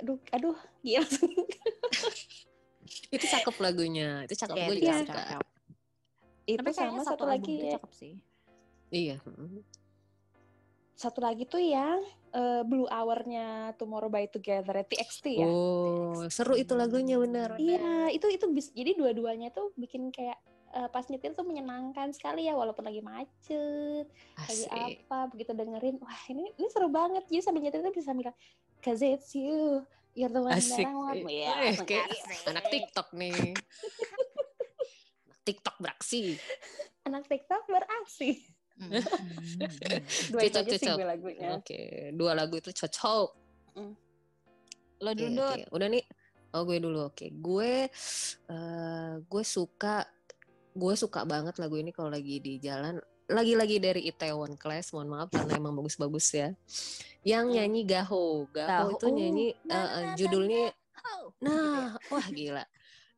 aduh 0.00 0.18
aduh 0.32 0.56
gila 0.80 1.06
Itu 3.08 3.24
cakep 3.24 3.56
lagunya. 3.58 4.24
Itu 4.24 4.34
cakep. 4.36 4.56
Iya, 4.56 4.66
Gue 4.66 4.74
itu 4.74 4.82
juga 4.82 4.90
Iya. 4.90 5.00
suka. 5.00 5.14
cakep. 5.14 5.46
itu 6.42 6.58
Tapi 6.58 6.70
kayaknya 6.74 7.00
sama 7.00 7.10
satu, 7.14 7.24
lagi 7.24 7.54
ya 7.54 7.72
cakep 7.78 7.92
sih. 7.94 8.12
Iya. 8.90 9.16
hmm. 9.22 9.60
satu 10.92 11.18
lagi 11.18 11.44
tuh 11.44 11.58
yang 11.58 11.98
eh, 12.30 12.62
Blue 12.62 12.86
Hour-nya 12.86 13.46
Tomorrow 13.74 14.06
by 14.06 14.26
Together 14.26 14.82
TXT 14.82 15.24
ya 15.34 15.46
Oh, 15.46 16.26
seru 16.28 16.54
itu 16.54 16.74
lagunya 16.74 17.14
benar. 17.16 17.54
iya 17.56 18.06
itu 18.08 18.26
itu 18.28 18.46
bis, 18.48 18.70
jadi 18.70 18.94
dua-duanya 18.94 19.50
tuh 19.50 19.70
bikin 19.74 20.10
kayak 20.10 20.38
eh, 20.72 20.88
pas 20.88 21.04
nyetir 21.06 21.36
tuh 21.36 21.44
menyenangkan 21.44 22.10
sekali 22.16 22.48
ya 22.48 22.56
walaupun 22.56 22.84
lagi 22.84 23.04
macet 23.04 24.06
lagi 24.36 24.64
Asik. 24.66 25.04
apa 25.06 25.28
begitu 25.32 25.52
dengerin 25.52 25.96
wah 26.00 26.22
ini 26.32 26.52
ini 26.56 26.68
seru 26.72 26.88
banget 26.88 27.24
jadi 27.28 27.42
sambil 27.44 27.62
nyetir 27.64 27.84
tuh 27.84 27.94
bisa 27.94 28.10
bilang 28.16 28.36
cause 28.80 29.04
it's 29.04 29.36
you 29.36 29.84
you're 30.16 30.32
the 30.32 30.40
one 30.40 30.56
Asik. 30.56 30.82
that 30.82 30.90
I 30.90 30.96
want 30.96 31.24
ya, 31.28 31.52
eh, 31.72 31.76
kayak 31.84 32.08
anak 32.48 32.64
TikTok 32.68 33.08
nih. 33.16 33.56
Anak 35.28 35.40
TikTok 35.42 35.76
beraksi. 35.80 36.36
anak 37.02 37.26
TikTok 37.26 37.66
beraksi 37.66 38.38
Mm-mm. 38.78 39.04
dua 40.32 40.40
itu 40.42 40.58
aja 40.58 40.74
sih 40.74 40.90
gue 40.90 41.06
lagunya 41.06 41.48
Oke, 41.60 42.10
dua 42.16 42.32
lagu 42.32 42.56
itu 42.58 42.72
cocok. 42.72 43.28
Lo 45.02 45.10
Oke, 45.12 45.18
dulu 45.18 45.42
oke. 45.44 45.62
Dut. 45.66 45.74
Udah 45.74 45.88
nih. 45.92 46.04
Oh, 46.52 46.62
gue 46.68 46.78
dulu. 46.80 46.98
Oke. 47.10 47.26
Gue 47.32 47.86
eh 48.48 49.12
gue 49.22 49.44
suka 49.44 50.06
gue 50.72 50.94
suka 50.96 51.24
banget 51.28 51.60
lagu 51.60 51.76
ini 51.76 51.92
kalau 51.92 52.08
lagi 52.08 52.40
di 52.40 52.56
jalan. 52.58 53.00
Lagi-lagi 53.32 53.80
dari 53.80 54.10
Itaewon 54.10 54.58
Class, 54.60 54.92
mohon 54.92 55.08
maaf 55.08 55.32
karena 55.32 55.56
emang 55.56 55.72
bagus-bagus 55.78 56.26
ya. 56.36 56.52
Yang 57.24 57.46
nyanyi 57.54 57.80
Gaho. 57.86 58.44
Gaho, 58.50 58.98
itu 58.98 59.06
nyanyi 59.08 59.56
na, 59.64 60.12
judulnya. 60.18 60.74
Nah, 61.40 61.96
wah 62.12 62.26
gila. 62.28 62.66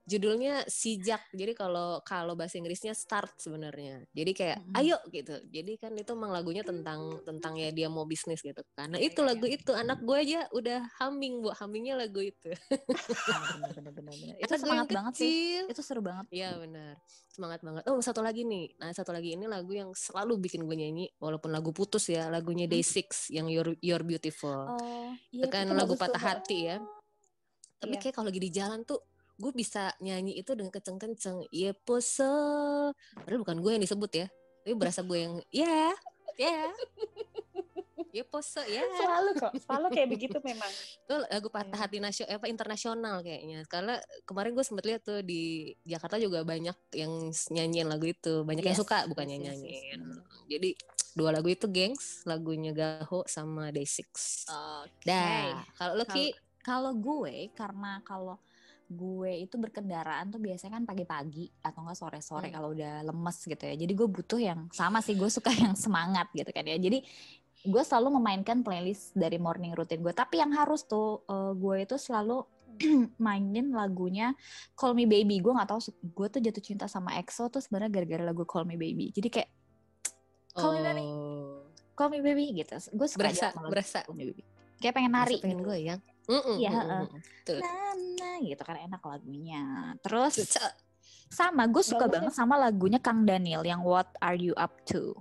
Judulnya 0.04 0.68
sijak. 0.68 1.32
Jadi 1.32 1.56
kalau 1.56 2.04
kalau 2.04 2.37
bahasa 2.37 2.61
Inggrisnya 2.61 2.92
start 2.92 3.40
sebenarnya. 3.40 4.04
Jadi 4.12 4.32
kayak 4.37 4.58
Mm-mm. 4.61 4.76
ayo 4.76 5.00
gitu. 5.08 5.40
Jadi 5.49 5.80
kan 5.80 5.96
itu 5.96 6.12
emang 6.12 6.28
lagunya 6.28 6.61
tentang 6.61 7.25
tentang 7.25 7.56
ya 7.56 7.73
dia 7.73 7.88
mau 7.88 8.04
bisnis 8.04 8.44
gitu. 8.44 8.61
Karena 8.76 9.00
itu 9.00 9.25
Iya, 9.25 9.28
lagu 9.32 9.46
itu 9.49 9.73
anak 9.73 10.04
gue 10.04 10.16
aja 10.20 10.40
udah 10.52 10.80
humming, 11.00 11.40
Bu. 11.40 11.56
Hummingnya 11.56 11.96
lagu 11.96 12.20
itu. 12.20 12.52
Itu 14.38 14.54
Anak 14.54 14.61
semangat 14.61 14.88
banget 14.92 15.14
sih. 15.16 15.64
Itu 15.64 15.80
seru 15.80 16.04
banget. 16.04 16.28
Iya 16.30 16.56
benar. 16.61 17.00
Semangat 17.32 17.61
banget. 17.64 17.82
Oh, 17.88 17.99
satu 17.99 18.20
lagi 18.20 18.44
nih. 18.44 18.76
Nah, 18.78 18.92
satu 18.92 19.11
lagi 19.11 19.34
ini 19.34 19.49
lagu 19.49 19.73
yang 19.73 19.90
selalu 19.96 20.38
bikin 20.38 20.68
gue 20.68 20.76
nyanyi 20.76 21.11
walaupun 21.18 21.50
lagu 21.50 21.73
putus 21.75 22.06
ya, 22.12 22.28
lagunya 22.30 22.68
Day6 22.68 23.32
yang 23.32 23.46
You're, 23.50 23.75
You're 23.80 24.04
Beautiful. 24.06 24.68
Oh, 24.76 25.11
itu 25.32 25.46
kan 25.49 25.66
itu 25.66 25.75
lagu 25.75 25.96
patah 25.96 26.20
hati 26.20 26.70
ya. 26.70 26.76
Tapi 27.80 27.99
Iya. 27.99 28.00
kayak 28.00 28.14
kalau 28.16 28.28
lagi 28.30 28.40
di 28.40 28.50
jalan 28.54 28.80
tuh 28.87 29.00
gue 29.35 29.53
bisa 29.55 29.91
nyanyi 29.99 30.38
itu 30.38 30.55
dengan 30.55 30.71
kenceng-kenceng. 30.71 31.47
Iya 31.50 31.75
pose. 31.75 32.26
Padahal 33.19 33.41
bukan 33.43 33.59
gue 33.59 33.71
yang 33.75 33.83
disebut 33.83 34.11
ya. 34.14 34.26
Tapi 34.64 34.75
berasa 34.79 35.03
gue 35.05 35.19
yang 35.19 35.35
ya, 35.50 35.93
ya. 36.38 36.71
Ya 38.14 38.23
pose 38.23 38.62
ya. 38.71 38.87
selalu 38.95 39.31
kok 39.43 39.53
selalu 39.67 39.87
kayak 39.91 40.07
begitu 40.14 40.38
memang 40.38 40.71
Itu 41.03 41.19
lagu 41.26 41.50
patah 41.50 41.75
hati 41.83 41.99
nasional 41.99 42.38
apa 42.38 42.47
internasional 42.47 43.17
kayaknya. 43.26 43.67
Karena 43.67 43.99
kemarin 44.23 44.55
gue 44.55 44.62
sempat 44.62 44.87
lihat 44.87 45.03
tuh 45.03 45.19
di 45.26 45.75
Jakarta 45.83 46.23
juga 46.23 46.47
banyak 46.47 46.79
yang 46.95 47.35
nyanyiin 47.50 47.91
lagu 47.91 48.07
itu. 48.07 48.47
Banyak 48.47 48.62
yang 48.62 48.79
Yes, 48.79 48.83
suka 48.87 49.11
bukan 49.11 49.26
yes, 49.26 49.33
yang 49.35 49.43
yes, 49.43 49.50
yes, 49.50 49.59
nyanyiin. 49.59 50.00
Jadi 50.47 50.71
dua 51.19 51.31
lagu 51.35 51.50
itu 51.50 51.67
gengs, 51.67 52.23
lagunya 52.23 52.71
Gaho 52.71 53.26
sama 53.26 53.75
Day6. 53.75 54.07
Oke. 54.07 55.07
Dah, 55.07 55.67
kalau 55.75 55.99
lo 55.99 56.07
Ki, 56.07 56.31
Kalau 56.64 56.97
gue 56.97 57.53
karena 57.53 58.00
kalau 58.09 58.41
gue 58.87 59.33
itu 59.41 59.57
berkendaraan 59.57 60.29
tuh 60.29 60.38
biasanya 60.38 60.76
kan 60.76 60.85
pagi-pagi 60.85 61.49
atau 61.59 61.83
enggak 61.83 61.97
sore-sore 61.97 62.47
Hmm. 62.47 62.55
kalau 62.55 62.69
udah 62.71 63.03
lemes 63.03 63.38
gitu 63.41 63.62
ya. 63.62 63.75
Jadi 63.75 63.93
gue 63.93 64.07
butuh 64.07 64.37
yang 64.37 64.61
sama 64.71 65.00
sih 65.00 65.14
gue 65.14 65.26
suka 65.26 65.49
yang 65.64 65.75
semangat 65.75 66.29
gitu 66.31 66.49
kan 66.49 66.62
ya. 66.62 66.76
Jadi 66.76 67.00
gue 67.64 67.83
selalu 67.83 68.19
memainkan 68.19 68.61
playlist 68.61 69.12
dari 69.12 69.37
morning 69.37 69.73
routine 69.73 70.00
gue. 70.00 70.12
Tapi 70.12 70.37
yang 70.37 70.53
harus 70.53 70.85
tuh 70.85 71.25
eh, 71.25 71.53
gue 71.53 71.76
itu 71.81 71.97
selalu 71.97 72.45
mainin 73.23 73.71
lagunya 73.71 74.35
Call 74.73 74.93
Me 74.93 75.05
Baby. 75.05 75.38
Gue 75.38 75.53
nggak 75.53 75.71
tahu 75.71 75.81
gue 76.05 76.26
tuh 76.29 76.41
jatuh 76.41 76.61
cinta 76.61 76.85
sama 76.85 77.17
EXO 77.17 77.49
tuh 77.49 77.61
sebenarnya 77.61 77.91
gara-gara 77.91 78.25
lagu 78.25 78.45
Call 78.45 78.64
Me 78.64 78.75
Baby. 78.75 79.11
Jadi 79.11 79.29
kayak 79.31 79.50
Call 80.59 80.76
Me 80.76 80.83
Baby. 80.83 81.03
oh. 81.03 81.64
Call 81.95 82.11
Me 82.11 82.19
Baby 82.19 82.53
gitu. 82.53 82.75
Gue 82.93 83.07
suka 83.07 83.21
berasa 83.25 83.47
berasa 83.64 83.99
Call 84.03 84.14
Me 84.14 84.29
Baby. 84.29 84.43
Kayak 84.76 84.95
pengen 84.95 85.12
nari. 85.12 85.38
pengen 85.41 85.59
gitu. 85.59 85.67
gue 85.67 85.79
ya 85.81 85.95
Mm-mm, 85.97 86.13
Iya. 86.26 86.71
Nah, 86.73 87.04
nah, 88.16 88.37
gitu 88.40 88.62
kan 88.62 88.76
enak 88.78 89.02
lagunya. 89.02 89.93
Terus 90.00 90.57
sama 91.28 91.66
gue 91.66 91.83
suka 91.83 92.07
Bagus 92.07 92.09
ya. 92.09 92.14
banget 92.21 92.33
sama 92.33 92.54
lagunya 92.57 92.99
Kang 92.99 93.26
Daniel 93.26 93.61
yang 93.61 93.83
What 93.83 94.14
Are 94.19 94.37
You 94.37 94.54
Up 94.54 94.81
To. 94.88 95.12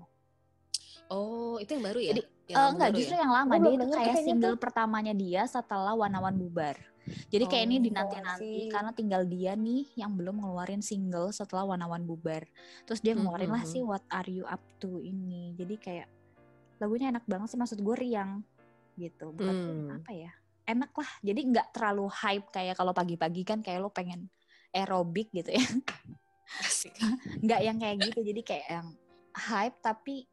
oh 1.09 1.59
itu 1.59 1.73
yang 1.73 1.83
baru 1.83 1.99
ya 1.99 2.11
Jadi, 2.15 2.21
Yang 2.43 2.53
Eh, 2.53 2.59
album 2.59 2.73
enggak, 2.73 2.89
baru 2.89 2.97
justru 2.97 3.13
ya? 3.13 3.21
yang 3.21 3.31
lama 3.31 3.53
Gua 3.53 3.63
dia 3.63 3.73
itu 3.73 3.85
kayak 3.89 4.15
single 4.19 4.55
tuh. 4.55 4.59
pertamanya 4.59 5.13
dia 5.13 5.41
setelah 5.45 5.93
Wanawan 5.93 6.35
bubar. 6.35 6.75
Jadi 7.29 7.43
kayak 7.45 7.63
ini 7.65 7.75
Oh, 7.75 7.83
dinanti-nanti 7.83 8.43
I 8.47 8.59
see. 8.59 8.71
karena 8.71 8.91
tinggal 8.91 9.21
dia 9.23 9.51
nih 9.53 9.83
yang 9.93 10.11
belum 10.11 10.35
ngeluarin 10.39 10.79
single 10.79 11.29
setelah 11.29 11.63
Wanawan 11.65 12.03
bubar. 12.03 12.43
Terus 12.83 12.99
dia 12.99 13.13
ngeluarin 13.13 13.47
lah 13.47 13.61
Mhm. 13.61 13.69
sih 13.69 13.81
What 13.81 14.03
Are 14.09 14.27
You 14.27 14.43
Up 14.43 14.59
To 14.79 14.99
ini. 14.99 15.55
Jadi 15.55 15.75
kayak 15.77 16.07
lagunya 16.79 17.11
enak 17.11 17.23
banget 17.27 17.51
sih 17.51 17.59
maksud 17.59 17.79
gue 17.79 17.95
riang 17.95 18.43
gitu. 18.95 19.31
Bukan 19.31 19.55
Hmm. 19.55 19.97
apa 19.97 20.11
ya? 20.11 20.31
Enak 20.63 20.91
lah. 20.95 21.11
Jadi 21.19 21.41
nggak 21.51 21.67
terlalu 21.75 22.07
hype 22.07 22.47
kayak 22.51 22.79
kalau 22.79 22.95
pagi-pagi 22.95 23.43
kan 23.43 23.59
kayak 23.59 23.83
lo 23.83 23.91
pengen 23.91 24.31
aerobik 24.71 25.29
gitu 25.35 25.51
ya. 25.51 25.63
Nggak 27.43 27.61
yang 27.65 27.77
kayak 27.81 27.97
gitu 27.99 28.19
jadi 28.23 28.41
kayak 28.45 28.67
yang 28.69 28.87
hype 29.33 29.77
tapi 29.81 30.29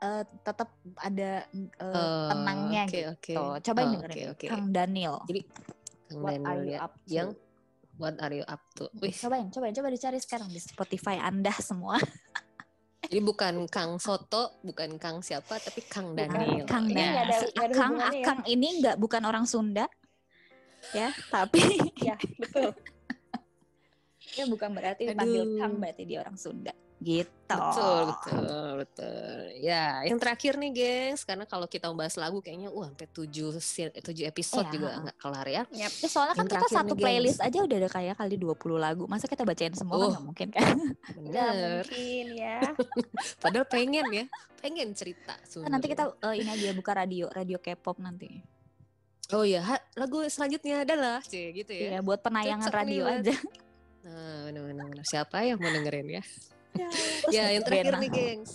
eh, 0.00 0.24
tetap 0.42 0.72
ada 0.98 1.44
eh, 1.52 1.92
Oh, 1.94 2.28
tenangnya 2.32 2.82
oke, 2.88 3.00
gitu 3.22 3.42
oke. 3.44 3.62
cobain 3.70 3.86
Oh, 3.86 3.92
dengerin 3.98 4.16
oke, 4.16 4.30
oke. 4.34 4.46
Kang 4.48 4.64
Daniel 4.72 5.16
Jadi 5.28 5.40
Kang 6.08 6.20
What 6.24 6.32
Daniel 6.32 6.48
Are 6.48 6.60
You 6.64 6.72
ya, 6.72 6.78
Up 6.80 6.94
To? 6.96 7.12
yang 7.12 7.28
What 7.94 8.14
Are 8.18 8.34
You 8.34 8.44
Up 8.48 8.62
To? 8.80 8.84
Wih, 8.98 9.14
cobain 9.14 9.46
cobain 9.52 9.74
coba 9.74 9.88
dicari 9.92 10.18
sekarang 10.18 10.48
di 10.50 10.60
Spotify 10.60 11.20
anda 11.20 11.52
semua 11.62 12.00
jadi 13.06 13.20
bukan 13.20 13.54
Kang 13.66 13.96
Soto, 13.96 14.58
bukan 14.60 14.96
Kang 14.96 15.18
siapa, 15.18 15.56
tapi 15.56 15.80
Kang. 15.84 16.12
Daniel. 16.12 16.64
Kang 16.64 16.84
Ini 16.84 16.94
Ya. 16.94 17.04
Daniel 17.10 17.24
ada- 17.24 17.38
si 17.38 17.46
ada 17.50 17.64
Akang 17.66 17.90
hubungannya 17.90 18.14
ya. 18.14 18.24
Akang 18.24 18.40
ini 18.44 18.68
nggak 18.78 18.96
bukan 18.96 19.22
orang 19.22 19.44
Sunda 19.44 19.86
ya 20.92 21.08
tapi 21.26 21.64
ya 21.98 22.12
betul 22.36 22.70
ya 24.36 24.44
bukan 24.44 24.68
berarti 24.70 25.02
dipanggil. 25.06 25.44
Kang 25.56 25.72
berarti 25.78 26.02
dia 26.04 26.18
orang 26.20 26.36
Sunda 26.36 26.72
gitu 26.98 27.30
Betul, 27.44 28.08
betul, 28.08 28.66
betul. 28.80 29.36
Ya, 29.60 30.00
yang 30.02 30.16
terakhir 30.16 30.56
nih, 30.56 30.72
gengs, 30.72 31.22
karena 31.22 31.44
kalau 31.44 31.68
kita 31.68 31.86
membahas 31.86 32.16
lagu 32.16 32.40
kayaknya, 32.40 32.72
wah, 32.72 32.88
sampai 32.88 33.04
tujuh, 33.06 33.52
si- 33.60 33.92
tujuh 33.92 34.24
episode 34.24 34.64
Iya. 34.64 34.72
juga 34.72 34.88
nggak 34.98 35.16
kelar 35.20 35.46
ya. 35.46 35.62
Yap. 35.68 35.92
Ya, 35.92 36.08
soalnya 36.08 36.32
kan 36.32 36.40
Yang 36.40 36.48
kita 36.48 36.56
terakhir 36.56 36.72
satu 36.72 36.80
nih, 36.80 36.90
gengs. 36.90 37.04
playlist 37.04 37.40
aja 37.40 37.58
udah 37.60 37.76
ada 37.76 37.90
kayak 37.92 38.14
kali 38.16 38.34
20 38.34 38.78
lagu. 38.80 39.04
Masa 39.04 39.28
kita 39.28 39.44
bacain 39.44 39.76
semua 39.76 39.94
kan 39.94 40.00
Oh. 40.00 40.10
nggak 40.10 40.24
mungkin 40.24 40.48
kan? 40.50 40.76
Bener. 41.14 41.84
mungkin 41.84 42.26
ya 42.32 42.58
Padahal 43.44 43.66
pengen 43.68 44.06
ya, 44.08 44.24
pengen 44.58 44.88
cerita. 44.92 45.36
Kan 45.36 45.68
nanti 45.68 45.86
kita 45.86 46.10
eh, 46.16 46.34
ini 46.34 46.48
aja 46.48 46.72
buka 46.72 46.92
radio, 46.96 47.28
radio 47.28 47.60
K-pop 47.60 48.00
nanti. 48.00 48.40
Oh 49.30 49.44
ya, 49.44 49.60
ha- 49.62 49.84
lagu 49.94 50.24
selanjutnya 50.24 50.82
adalah, 50.82 51.20
cie, 51.20 51.52
gitu 51.52 51.70
ya. 51.70 51.96
Iya, 51.96 51.98
buat 52.00 52.18
penayangan 52.18 52.66
Cocok 52.66 52.74
nih 52.74 52.80
radio 52.80 53.02
buat- 53.04 53.20
aja. 53.20 53.34
Nah, 54.02 54.38
benar-benar. 54.44 54.88
Siapa 55.02 55.36
yang 55.44 55.56
mau 55.56 55.70
dengerin 55.70 56.08
ya? 56.10 56.24
Terus 56.74 57.30
ya, 57.30 57.48
yang 57.54 57.62
terakhir 57.62 57.94
Bena. 57.94 58.02
nih, 58.02 58.10
gengs. 58.10 58.52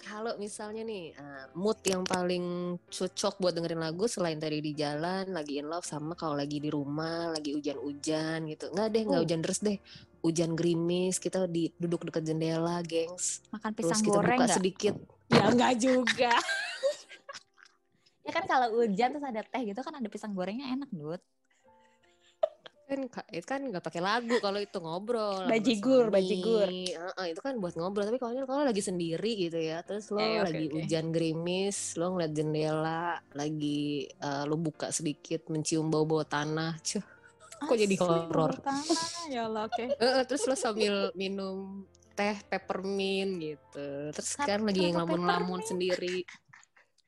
kalau 0.00 0.34
misalnya 0.36 0.82
nih 0.82 1.14
uh, 1.14 1.46
mood 1.54 1.78
yang 1.86 2.02
paling 2.02 2.42
cocok 2.86 3.38
buat 3.38 3.54
dengerin 3.54 3.78
lagu 3.78 4.04
selain 4.04 4.36
tadi 4.36 4.58
di 4.58 4.74
jalan, 4.74 5.30
lagi 5.30 5.58
in 5.58 5.66
love 5.66 5.86
sama 5.86 6.14
kalau 6.14 6.34
lagi 6.34 6.58
di 6.58 6.66
rumah, 6.66 7.30
lagi 7.30 7.54
hujan-hujan 7.54 8.42
gitu. 8.46 8.70
Nggak 8.70 8.88
deh, 8.90 9.02
nggak 9.06 9.20
Oh. 9.20 9.24
hujan 9.24 9.40
terus 9.40 9.60
deh. 9.60 9.78
Hujan 10.20 10.52
gerimis, 10.52 11.16
kita 11.16 11.46
di 11.46 11.70
duduk 11.76 12.04
dekat 12.04 12.26
jendela, 12.26 12.82
gengs. 12.82 13.40
Makan 13.48 13.70
Terus 13.70 13.78
pisang 13.86 14.00
kita 14.02 14.12
goreng 14.12 14.30
buka 14.34 14.44
nggak? 14.44 14.58
sedikit. 14.58 14.94
Ya 15.30 15.42
enggak 15.46 15.72
juga. 15.78 16.32
ya 18.26 18.30
kan 18.30 18.44
kalau 18.44 18.68
hujan 18.76 19.08
terus 19.14 19.24
ada 19.24 19.40
teh 19.40 19.62
gitu 19.64 19.80
kan 19.80 19.94
ada 19.94 20.08
pisang 20.10 20.34
gorengnya 20.34 20.68
enak, 20.70 20.90
Dut. 20.90 21.22
Kan 22.90 23.00
ka- 23.06 23.28
itu 23.30 23.46
kan 23.46 23.60
nggak 23.62 23.84
pakai 23.86 24.02
lagu 24.02 24.36
kalau 24.42 24.58
itu 24.58 24.78
ngobrol 24.82 25.46
Bajigur, 25.46 26.10
bajigur. 26.10 26.66
Heeh, 26.66 27.26
itu 27.30 27.40
kan 27.40 27.54
buat 27.62 27.74
ngobrol 27.78 28.04
tapi 28.10 28.18
kalau 28.18 28.34
kalau 28.44 28.64
lagi 28.66 28.82
sendiri 28.82 29.30
gitu 29.46 29.58
ya 29.62 29.80
terus 29.86 30.10
lo 30.10 30.18
Eh, 30.18 30.42
lagi 30.42 30.66
oke. 30.66 30.74
hujan 30.74 31.14
gerimis 31.14 31.94
lo 31.94 32.18
ngeliat 32.18 32.32
jendela 32.34 33.14
lagi 33.32 34.10
eh, 34.10 34.44
lo 34.50 34.58
buka 34.58 34.90
sedikit 34.90 35.46
mencium 35.46 35.86
bau-bau 35.88 36.26
tanah 36.26 36.74
Cuh, 36.82 37.04
Kok 37.62 37.76
jadi 37.78 37.96
horor? 38.02 38.52
bau. 38.58 38.82
Ya 39.30 39.46
Allah, 39.46 39.70
oke. 39.70 39.84
Heeh, 40.02 40.22
terus 40.26 40.42
lo 40.50 40.56
sambil 40.58 41.14
minum 41.14 41.86
teh 42.10 42.36
peppermint 42.52 43.32
gitu 43.40 44.12
terus 44.12 44.36
kan 44.36 44.60
lagi 44.60 44.92
ngelamun-ngelamun 44.92 45.64
sendiri 45.64 46.20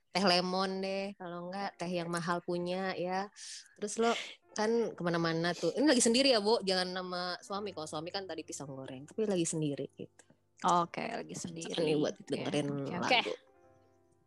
teh 0.09 0.25
lemon 0.25 0.81
deh 0.81 1.12
kalau 1.21 1.49
enggak 1.53 1.69
teh 1.77 1.91
yang 1.91 2.09
mahal 2.09 2.41
punya 2.41 2.97
ya 2.97 3.29
terus 3.77 4.01
lo 4.01 4.12
kan 4.52 4.68
ke 4.92 5.00
mana-mana 5.00 5.50
tuh 5.52 5.73
ini 5.73 5.87
lagi 5.87 6.00
sendiri 6.00 6.28
ya 6.28 6.38
bu 6.38 6.61
jangan 6.61 6.88
nama 6.88 7.21
suami 7.38 7.71
kalau 7.71 7.85
suami 7.85 8.09
kan 8.09 8.23
tadi 8.23 8.40
pisang 8.40 8.68
goreng 8.68 9.04
tapi 9.04 9.25
lagi 9.25 9.44
sendiri 9.44 9.88
gitu 9.92 10.25
Oke, 10.62 11.02
lagi 11.02 11.35
sendiri. 11.35 11.75
nih 11.75 11.99
buat 11.99 12.14
dengerin 12.23 12.68
Oke, 12.71 12.94
lagu 12.94 13.02
Oke. 13.02 13.21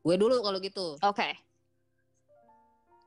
gue 0.04 0.16
dulu 0.18 0.36
kalau 0.42 0.60
gitu 0.60 0.88
Oke. 1.00 1.30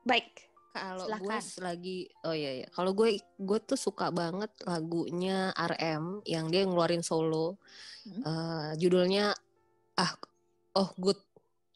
Baik. 0.01 0.49
kalau 0.69 1.05
gue 1.11 1.37
lagi 1.59 1.97
oh 2.23 2.31
iya 2.31 2.61
iya 2.61 2.67
kalau 2.69 2.93
gue 2.93 3.17
gue 3.19 3.59
tuh 3.59 3.75
suka 3.75 4.09
banget 4.09 4.49
lagunya 4.63 5.49
RM 5.51 6.23
yang 6.23 6.47
dia 6.47 6.63
ngeluarin 6.63 7.01
solo 7.01 7.57
Hmm. 7.99 8.23
Eh, 8.25 8.71
judulnya 8.79 9.35
ah 9.93 10.11
oh 10.73 10.89
good 10.97 11.19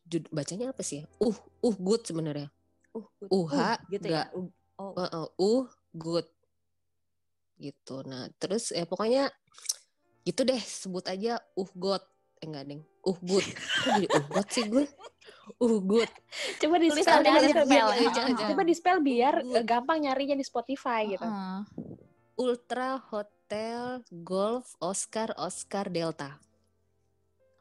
Jud- 0.03 0.31
bacanya 0.31 0.71
apa 0.71 0.81
sih 0.81 1.03
ya? 1.03 1.05
uh 1.19 1.35
uh 1.61 1.75
good 1.77 2.01
sebenarnya 2.01 2.47
Uh, 2.95 3.05
good. 3.19 3.29
uh 3.29 3.49
Uh, 3.51 3.77
gitu 3.91 4.07
ya. 4.07 4.31
Uh, 4.73 4.81
Oh, 4.83 4.93
uh, 4.97 5.09
uh, 5.09 5.29
uh 5.37 5.63
good. 5.93 6.27
Gitu. 7.57 7.95
Nah 8.03 8.27
terus 8.35 8.73
ya 8.73 8.83
pokoknya 8.83 9.29
gitu 10.23 10.41
deh 10.43 10.57
sebut 10.59 11.05
aja 11.05 11.37
uh 11.53 11.71
god. 11.73 12.01
Eh 12.41 12.47
enggak 12.49 12.65
deng. 12.67 12.81
Uh 13.03 13.17
good. 13.21 13.45
Kok 13.45 13.89
jadi 13.95 14.07
uh 14.09 14.25
god 14.27 14.47
sih 14.49 14.65
gue? 14.65 14.85
Uh 15.59 15.77
good. 15.79 16.11
Coba 16.57 16.75
di 16.79 16.89
spell, 16.89 17.21
di 17.21 17.29
aja 17.29 17.63
spell, 17.63 17.87
ya. 17.91 18.11
coba- 18.47 18.63
di 18.63 18.75
spell 18.75 18.99
biar 18.99 19.33
Good. 19.43 19.55
eh, 19.59 19.63
gampang 19.63 19.99
nyarinya 20.01 20.35
di 20.35 20.45
Spotify 20.45 21.07
gitu. 21.07 21.23
Heeh. 21.23 21.61
ultra 22.33 22.97
hotel 23.13 24.01
golf 24.09 24.73
oscar 24.81 25.37
oscar 25.37 25.85
delta 25.85 26.41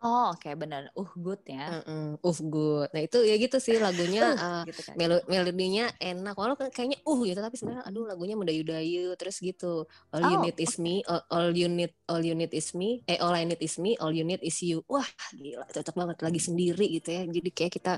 Oh, 0.03 0.35
oke 0.35 0.51
benar. 0.59 0.91
Uh, 0.99 1.07
good 1.15 1.39
ya. 1.47 1.79
Heeh, 1.79 2.19
uh 2.19 2.39
good. 2.51 2.91
Nah 2.91 3.03
itu 3.07 3.23
ya 3.23 3.39
gitu 3.39 3.63
sih 3.63 3.79
lagunya 3.79 4.35
eh, 4.35 4.63
gitu 4.67 4.83
kan. 4.83 4.99
melo 4.99 5.23
melodinya 5.31 5.95
enak. 6.03 6.35
Walau 6.35 6.59
kayaknya 6.59 6.99
uh 7.07 7.21
gitu 7.23 7.39
tapi 7.39 7.55
sebenarnya 7.55 7.87
aduh 7.87 8.11
lagunya 8.11 8.35
mendayu-dayu 8.35 9.15
terus 9.15 9.39
gitu. 9.39 9.87
All 10.11 10.27
you 10.27 10.39
Oh, 10.39 10.43
need 10.43 10.59
is 10.59 10.75
me 10.83 11.07
all, 11.07 11.23
all 11.31 11.55
you 11.55 11.71
need 11.71 11.95
all 12.11 12.19
you 12.19 12.35
need 12.35 12.51
is 12.51 12.75
me 12.75 13.07
eh 13.07 13.23
all 13.23 13.31
I 13.31 13.47
need 13.47 13.63
is 13.63 13.79
me 13.79 13.95
all 14.03 14.11
you 14.11 14.27
need 14.27 14.43
is 14.43 14.59
you. 14.67 14.83
Wah 14.91 15.07
gila 15.31 15.71
cocok 15.71 15.95
banget. 15.95 16.17
Lagi 16.19 16.41
sendiri 16.43 16.87
gitu 16.99 17.09
ya. 17.15 17.23
Jadi 17.23 17.51
kayak 17.55 17.73
kita 17.79 17.93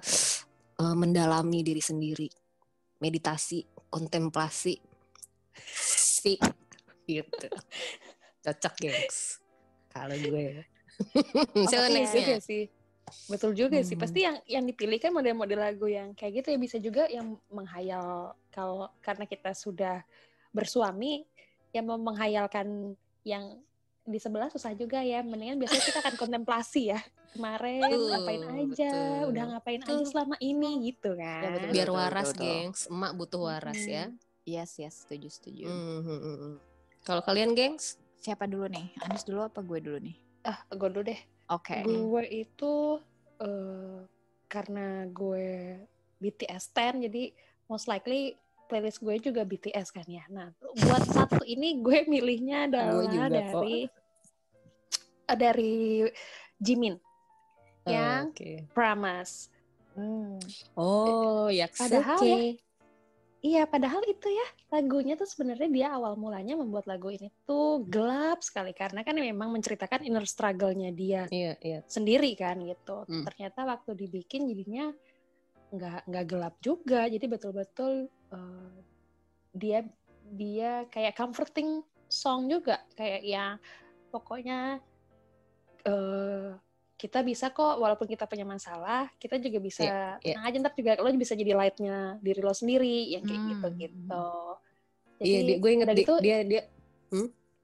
eh, 0.85 0.95
mendalami 1.01 1.65
diri 1.65 1.81
sendiri. 1.81 2.29
Meditasi 3.01 3.65
kontemplasi 3.89 4.77
si 5.57 6.37
gitu. 7.09 7.49
Cocok 8.45 8.75
gengs 8.77 9.41
kalau 9.89 10.21
gue 10.21 10.69
Juga 12.15 12.39
sih. 12.41 12.65
Betul 13.29 13.53
juga 13.53 13.79
sih. 13.85 13.95
Hmm. 13.95 14.03
Pasti 14.05 14.21
yang 14.25 14.37
yang 14.49 14.65
dipilih 14.65 14.97
kan 14.97 15.13
model-model 15.13 15.61
lagu 15.61 15.87
yang 15.89 16.17
kayak 16.17 16.43
gitu 16.43 16.57
ya 16.57 16.59
bisa 16.59 16.77
juga 16.81 17.05
yang 17.09 17.37
menghayal 17.53 18.33
kalau 18.49 18.89
karena 19.05 19.29
kita 19.29 19.53
sudah 19.53 20.01
bersuami 20.51 21.29
yang 21.77 21.85
mau 21.85 22.01
menghayalkan 22.01 22.97
yang 23.27 23.61
di 24.05 24.19
sebelah 24.21 24.49
susah 24.49 24.73
juga 24.77 25.05
ya. 25.05 25.21
Mendingan 25.21 25.61
biasanya 25.61 25.85
kita 25.85 25.99
akan 26.01 26.17
kontemplasi 26.17 26.97
ya. 26.97 27.01
Kemarin 27.35 27.83
Betul, 27.83 28.09
ngapain 28.15 28.43
aja, 28.47 28.93
betul. 28.95 29.31
udah 29.35 29.45
ngapain 29.51 29.83
aja 29.83 29.91
Betul. 29.91 30.07
selama 30.07 30.37
ini 30.39 30.71
gitu 30.95 31.11
kan. 31.19 31.43
Ya, 31.43 31.51
betul, 31.51 31.71
biar 31.75 31.89
betul, 31.91 31.99
waras 31.99 32.31
betul. 32.31 32.43
gengs 32.47 32.81
emak 32.87 33.13
butuh 33.19 33.41
waras 33.43 33.83
ya 33.83 34.05
Yes, 34.45 34.77
yes, 34.77 35.03
setuju, 35.03 35.33
setuju. 35.33 35.65
Hmm, 35.65 36.05
hmm, 36.05 36.21
hmm, 36.21 36.37
hmm. 36.37 36.55
kalau 37.03 37.25
kalian 37.25 37.57
gengs 37.57 37.97
Siapa 38.21 38.49
dulu 38.49 38.69
nih? 38.73 38.89
Anis 39.05 39.25
dulu 39.25 39.45
apa 39.45 39.61
gue 39.61 39.79
dulu 39.85 40.01
nih? 40.01 40.17
Ah, 40.45 40.61
gue 40.69 40.89
dulu 40.93 41.05
deh. 41.09 41.21
Oke. 41.49 41.81
Gue 41.81 42.25
itu 42.29 43.01
eh, 43.41 43.99
karena 44.47 45.09
gue 45.09 45.81
BTS 46.21 46.71
stan 46.71 47.01
jadi 47.03 47.33
most 47.67 47.89
likely 47.89 48.37
playlist 48.69 49.01
gue 49.01 49.17
juga 49.21 49.45
BTS 49.45 49.93
kan 49.93 50.07
ya. 50.09 50.25
Nah, 50.29 50.53
buat 50.61 51.05
satu 51.09 51.43
ini 51.45 51.81
gue 51.81 52.05
milihnya 52.09 52.69
adalah 52.69 53.09
juga 53.09 53.27
dari 53.41 53.89
eh, 55.29 55.37
dari 55.37 55.75
Jimin 56.61 56.97
yang 57.85 58.33
Oke. 58.33 58.65
Promise. 58.73 59.53
Hmm. 59.95 60.41
Oh, 60.75 61.47
ya 61.53 61.71
Padahal 61.71 62.19
ya, 62.25 62.41
Iya, 63.45 63.69
padahal 63.69 64.01
itu 64.09 64.25
ya 64.33 64.47
lagunya 64.73 65.21
tuh 65.21 65.29
sebenarnya 65.29 65.69
dia 65.69 65.89
awal 65.93 66.17
mulanya 66.17 66.57
membuat 66.57 66.89
lagu 66.89 67.13
ini 67.13 67.29
tuh 67.45 67.85
gelap 67.85 68.41
sekali 68.41 68.73
karena 68.73 69.05
kan 69.05 69.13
memang 69.13 69.53
menceritakan 69.53 70.01
inner 70.01 70.25
struggle-nya 70.25 70.89
dia 70.97 71.29
Iya, 71.29 71.53
iya. 71.61 71.81
sendiri 71.85 72.33
kan 72.41 72.57
gitu. 72.65 73.05
Hmm. 73.05 73.21
Ternyata 73.29 73.69
waktu 73.69 74.01
dibikin 74.01 74.49
jadinya 74.49 74.89
nggak 75.77 76.09
nggak 76.09 76.25
gelap 76.25 76.55
juga. 76.65 77.05
Jadi 77.05 77.27
betul-betul 77.29 78.09
eh, 78.33 78.77
dia 79.53 79.85
dia 80.25 80.89
kayak 80.89 81.13
comforting 81.13 81.85
song 82.09 82.49
juga 82.49 82.81
kayak 82.97 83.23
yang 83.29 83.61
pokoknya 84.09 84.81
eh 85.85 86.57
kita 87.05 87.21
bisa 87.21 87.53
kok 87.53 87.77
walaupun 87.77 88.09
kita 88.09 88.25
punya 88.25 88.49
masalah 88.49 89.13
kita 89.21 89.37
juga 89.37 89.61
bisa 89.61 89.85
Iya, 89.85 90.01
iya. 90.25 90.33
tenang 90.33 90.45
aja 90.49 90.57
ntar 90.65 90.73
juga 90.73 90.93
lo 90.97 91.13
bisa 91.13 91.37
jadi 91.37 91.53
lightnya 91.53 92.17
diri 92.19 92.41
lo 92.41 92.57
sendiri 92.57 93.13
yang 93.13 93.21
kayak 93.23 93.37
Hmm. 93.39 93.51
gitu 93.53 93.67
gitu. 93.77 94.27
Iya, 95.21 95.39
dia- 95.45 95.59
gue 95.61 95.71
inget 95.71 95.87
di- 95.91 95.97
gitu, 96.01 96.15
dia 96.19 96.39
dia 96.41 96.63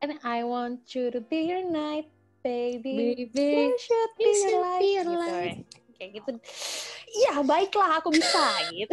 and 0.01 0.13
I 0.21 0.45
want 0.45 0.93
you 0.93 1.09
to 1.09 1.21
be 1.21 1.49
your 1.49 1.65
night, 1.65 2.13
baby. 2.41 3.17
baby. 3.17 3.49
You 3.69 3.77
should 3.77 4.13
be 4.15 4.25
You 4.25 4.37
your 4.39 4.57
light. 4.61 4.81
be 4.81 4.89
your 4.93 5.07
gitu. 5.07 5.25
light. 5.25 5.59
Kayak 5.97 6.11
gitu. 6.17 6.31
Iya, 7.11 7.33
baiklah 7.43 7.91
aku 7.97 8.09
bisa 8.13 8.45
gitu. 8.77 8.93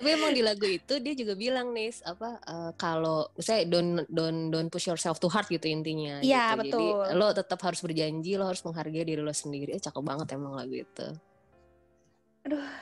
Tapi 0.00 0.16
emang 0.16 0.32
di 0.32 0.40
lagu 0.40 0.64
itu 0.64 0.96
dia 0.96 1.12
juga 1.12 1.36
bilang 1.36 1.76
nih 1.76 1.92
apa 2.08 2.40
eh, 2.40 2.72
kalau 2.80 3.28
misalnya 3.36 3.64
don't 3.68 3.92
don't 4.08 4.40
don't 4.48 4.68
push 4.72 4.88
yourself 4.88 5.20
too 5.20 5.28
hard 5.28 5.44
gitu 5.52 5.68
intinya. 5.68 6.24
Iya, 6.24 6.56
gitu. 6.56 6.60
betul. 6.64 7.04
Jadi 7.04 7.20
lo 7.20 7.28
tetap 7.36 7.60
harus 7.60 7.84
berjanji, 7.84 8.32
lo 8.40 8.48
harus 8.48 8.64
menghargai 8.64 9.04
diri 9.04 9.20
lo 9.20 9.28
sendiri. 9.36 9.76
Eh, 9.76 9.82
cakep 9.84 10.00
banget 10.00 10.32
emang 10.32 10.56
lagu 10.56 10.72
itu. 10.72 11.06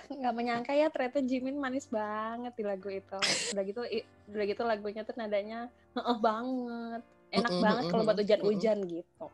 nggak 0.08 0.34
menyangka 0.38 0.70
ya 0.70 0.86
ternyata 0.94 1.18
Jimin 1.18 1.58
manis 1.58 1.90
banget 1.90 2.54
di 2.54 2.62
lagu 2.62 2.86
itu. 2.86 3.18
Udah 3.50 3.62
gitu 3.66 3.82
i- 3.82 4.06
udah 4.30 4.44
gitu 4.46 4.62
lagunya 4.62 5.02
tuh 5.02 5.18
nadanya 5.18 5.66
heeh 5.98 6.18
banget. 6.22 7.02
Enak 7.34 7.52
banget 7.58 7.82
kalau 7.90 8.02
buat 8.06 8.18
hujan-hujan 8.22 8.78
gitu. 8.86 9.26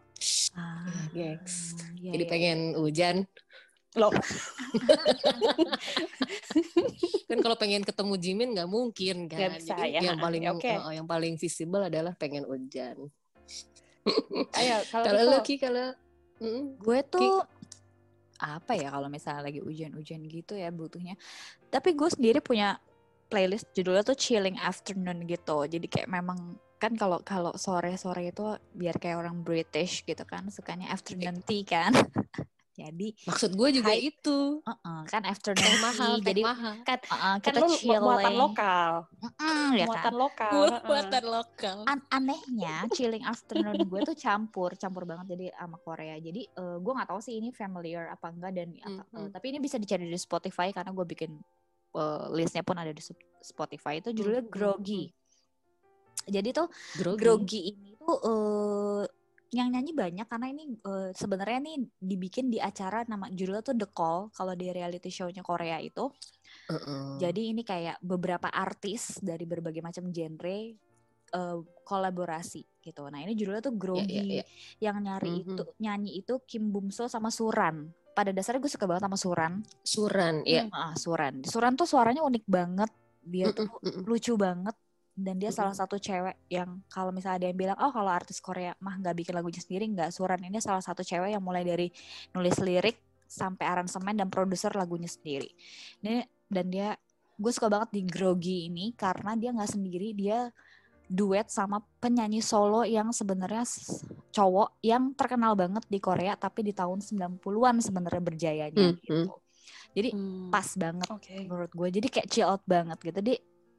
Ah, 0.57 0.88
Gengs. 1.12 1.77
iya, 2.01 2.16
Jadi 2.16 2.25
iya, 2.25 2.33
pengen 2.33 2.59
hujan. 2.81 3.16
Loh, 3.94 4.11
Kan 7.30 7.38
kalau 7.38 7.54
pengen 7.54 7.87
ketemu 7.87 8.14
Jimin 8.18 8.50
nggak 8.59 8.70
mungkin 8.70 9.30
kan. 9.30 9.38
Nggak 9.38 9.62
bisa 9.62 9.74
Jadi 9.78 9.90
ya, 9.94 10.00
Yang 10.02 10.18
paling 10.18 10.42
oke. 10.50 10.66
eh, 10.66 10.92
yang 10.98 11.07
paling 11.07 11.35
visible 11.38 11.83
adalah 11.87 12.12
pengen 12.18 12.44
hujan. 12.46 12.96
ayo 14.61 14.76
kalau 14.92 15.22
lo 15.33 15.38
Ki 15.40 15.57
kalau 15.57 15.96
mm, 16.42 16.76
Gue 16.76 17.00
tuh 17.09 17.40
apa 18.37 18.76
ya 18.76 18.92
kalau 18.92 19.09
misalnya 19.09 19.48
lagi 19.48 19.62
hujan-hujan 19.62 20.20
gitu 20.28 20.59
ya 20.59 20.68
butuhnya. 20.74 21.14
Tapi 21.70 21.94
gue 21.96 22.09
sendiri 22.11 22.42
punya 22.44 22.76
playlist 23.30 23.70
judulnya 23.72 24.04
tuh 24.04 24.18
chilling 24.18 24.59
afternoon 24.61 25.24
gitu. 25.24 25.64
Jadi 25.64 25.87
kayak 25.88 26.11
memang 26.11 26.59
kan 26.76 26.92
kalau 26.98 27.22
kalau 27.24 27.57
sore-sore 27.57 28.28
itu 28.28 28.59
biar 28.76 29.00
kayak 29.00 29.24
orang 29.24 29.40
British 29.40 30.04
gitu 30.04 30.20
kan 30.28 30.50
sukanya 30.52 30.92
afternoon 30.92 31.40
tea 31.46 31.64
kan. 31.64 31.94
Jadi 32.75 33.15
Maksud 33.23 33.55
gue 33.55 33.69
juga 33.73 33.89
Hype. 33.89 34.11
itu. 34.13 34.39
uh-uh, 34.61 35.07
kan 35.07 35.23
afternoon 35.23 35.63
Teh 35.63 35.71
tea, 35.71 35.79
mahal, 35.81 36.13
jadi 36.21 36.43
mahal. 36.43 36.75
kan 36.83 36.99
uh-uh, 37.01 37.35
Kan 37.39 37.47
kita 37.47 37.59
lu 37.61 37.69
bu- 37.71 38.03
buatan 38.03 38.35
lokal. 38.35 38.91
Mm-mm, 39.15 39.67
ya 39.73 39.85
kan? 39.85 39.89
Buatan 39.89 40.15
lokal. 40.17 40.51
heeh. 40.51 40.83
Buatan 40.83 41.25
lokal. 41.25 41.77
An- 41.87 42.07
anehnya 42.11 42.75
chilling 42.91 43.23
afternoon 43.23 43.79
gue 43.81 44.01
tuh 44.03 44.17
campur 44.17 44.75
campur 44.75 45.03
banget 45.05 45.27
jadi 45.31 45.55
sama 45.55 45.79
Korea 45.79 46.17
jadi 46.17 46.43
eh, 46.45 46.77
gue 46.77 46.93
nggak 46.93 47.09
tahu 47.09 47.21
sih 47.21 47.35
ini 47.35 47.51
familiar 47.51 48.09
apa 48.09 48.27
enggak 48.29 48.53
dan 48.53 48.69
atau- 48.77 49.07
eh, 49.09 49.21
Mhm. 49.21 49.31
tapi 49.31 49.47
ini 49.49 49.59
bisa 49.59 49.77
dicari 49.77 50.05
di 50.05 50.17
Spotify 50.17 50.69
karena 50.69 50.91
gue 50.91 51.07
bikin 51.07 51.31
eh, 51.93 52.25
listnya 52.33 52.61
pun 52.61 52.75
ada 52.75 52.91
di 52.91 52.99
Sp- 52.99 53.15
Spotify 53.41 53.99
itu 53.99 54.11
judulnya 54.11 54.43
Grogi 54.45 55.15
jadi 56.25 56.51
tuh 56.51 56.67
Grogi. 56.97 57.21
Grogi 57.21 57.61
ini 57.71 57.91
tuh 57.95 58.19
eh, 58.19 59.03
yang 59.55 59.71
nyanyi 59.71 59.95
banyak 59.95 60.27
karena 60.27 60.47
ini 60.51 60.62
eh, 60.83 61.11
sebenarnya 61.14 61.59
nih 61.62 61.77
dibikin 62.03 62.51
di 62.51 62.59
acara 62.59 63.07
nama 63.07 63.31
judulnya 63.31 63.62
tuh 63.62 63.77
The 63.79 63.88
Call 63.95 64.35
kalau 64.35 64.53
di 64.59 64.67
reality 64.75 65.09
show-nya 65.14 65.47
Korea 65.47 65.79
itu 65.79 66.11
Heeh. 66.67 67.19
jadi 67.23 67.43
ini 67.55 67.62
kayak 67.62 68.03
beberapa 68.03 68.51
artis 68.51 69.23
dari 69.23 69.47
berbagai 69.47 69.79
macam 69.79 70.11
genre 70.11 70.59
eh, 71.35 71.59
kolaborasi 71.83 72.62
gitu. 72.83 73.03
Nah 73.11 73.21
ini 73.23 73.33
judulnya 73.35 73.62
tuh 73.62 73.75
Grogi. 73.75 74.07
iya, 74.07 74.23
iya. 74.43 74.45
Yang 74.90 74.97
nyari 75.07 75.31
Mhm. 75.31 75.43
itu 75.47 75.62
nyanyi 75.81 76.11
itu 76.21 76.35
Kim 76.47 76.71
Bumso 76.71 77.07
sama 77.07 77.31
Suran. 77.31 77.90
Pada 78.14 78.31
dasarnya 78.31 78.62
gue 78.62 78.71
suka 78.71 78.87
banget 78.87 79.03
sama 79.07 79.19
Suran. 79.19 79.53
Suran, 79.83 80.35
ya. 80.47 80.67
Ah, 80.71 80.95
Suran. 80.95 81.43
Suran 81.43 81.75
tuh 81.75 81.87
suaranya 81.88 82.23
unik 82.23 82.45
banget. 82.47 82.90
Dia 83.25 83.51
tuh 83.51 83.67
Mm-mm, 83.67 84.05
mm-mm. 84.05 84.05
lucu 84.07 84.33
banget 84.37 84.77
dan 85.14 85.38
dia 85.38 85.55
salah 85.55 85.70
satu 85.70 85.94
cewek 85.94 86.35
yang 86.50 86.83
kalau 86.90 87.14
misalnya 87.14 87.46
ada 87.46 87.46
yang 87.55 87.59
bilang 87.59 87.79
oh 87.79 87.94
kalau 87.94 88.11
artis 88.11 88.42
Korea 88.42 88.74
mah 88.83 88.98
nggak 88.98 89.14
bikin 89.14 89.35
lagunya 89.38 89.62
sendiri 89.62 89.87
nggak 89.94 90.11
Suran 90.11 90.42
ini 90.42 90.59
salah 90.59 90.83
satu 90.83 91.07
cewek 91.07 91.31
yang 91.31 91.42
mulai 91.42 91.62
dari 91.62 91.87
nulis 92.35 92.59
lirik 92.59 92.98
sampai 93.31 93.62
aransemen 93.62 94.18
dan 94.18 94.27
produser 94.27 94.74
lagunya 94.74 95.07
sendiri 95.07 95.46
ini 96.03 96.27
dan 96.50 96.66
dia 96.66 96.88
gue 97.38 97.53
suka 97.55 97.70
banget 97.70 97.94
di 97.94 98.03
Grogi 98.07 98.66
ini 98.66 98.90
karena 98.94 99.38
dia 99.38 99.55
nggak 99.55 99.70
sendiri 99.70 100.14
dia 100.18 100.50
duet 101.07 101.46
sama 101.46 101.79
penyanyi 102.03 102.42
solo 102.42 102.83
yang 102.83 103.14
sebenarnya 103.14 103.62
cowok 104.35 104.83
yang 104.83 105.14
terkenal 105.14 105.55
banget 105.55 105.85
di 105.87 106.03
Korea 106.03 106.35
tapi 106.35 106.66
di 106.66 106.72
tahun 106.74 106.98
90-an 106.98 107.79
sebenarnya 107.79 108.22
berjayanya 108.22 108.74
Hmm, 108.74 108.98
gitu. 108.98 109.31
Jadi 109.94 110.11
Hmm. 110.11 110.50
pas 110.50 110.66
banget 110.74 111.07
Oke. 111.07 111.46
menurut 111.46 111.70
gue 111.70 111.88
jadi 112.03 112.07
kayak 112.11 112.29
chill 112.33 112.50
out 112.50 112.64
banget 112.66 112.98
gitu 112.98 113.20
di 113.22 113.35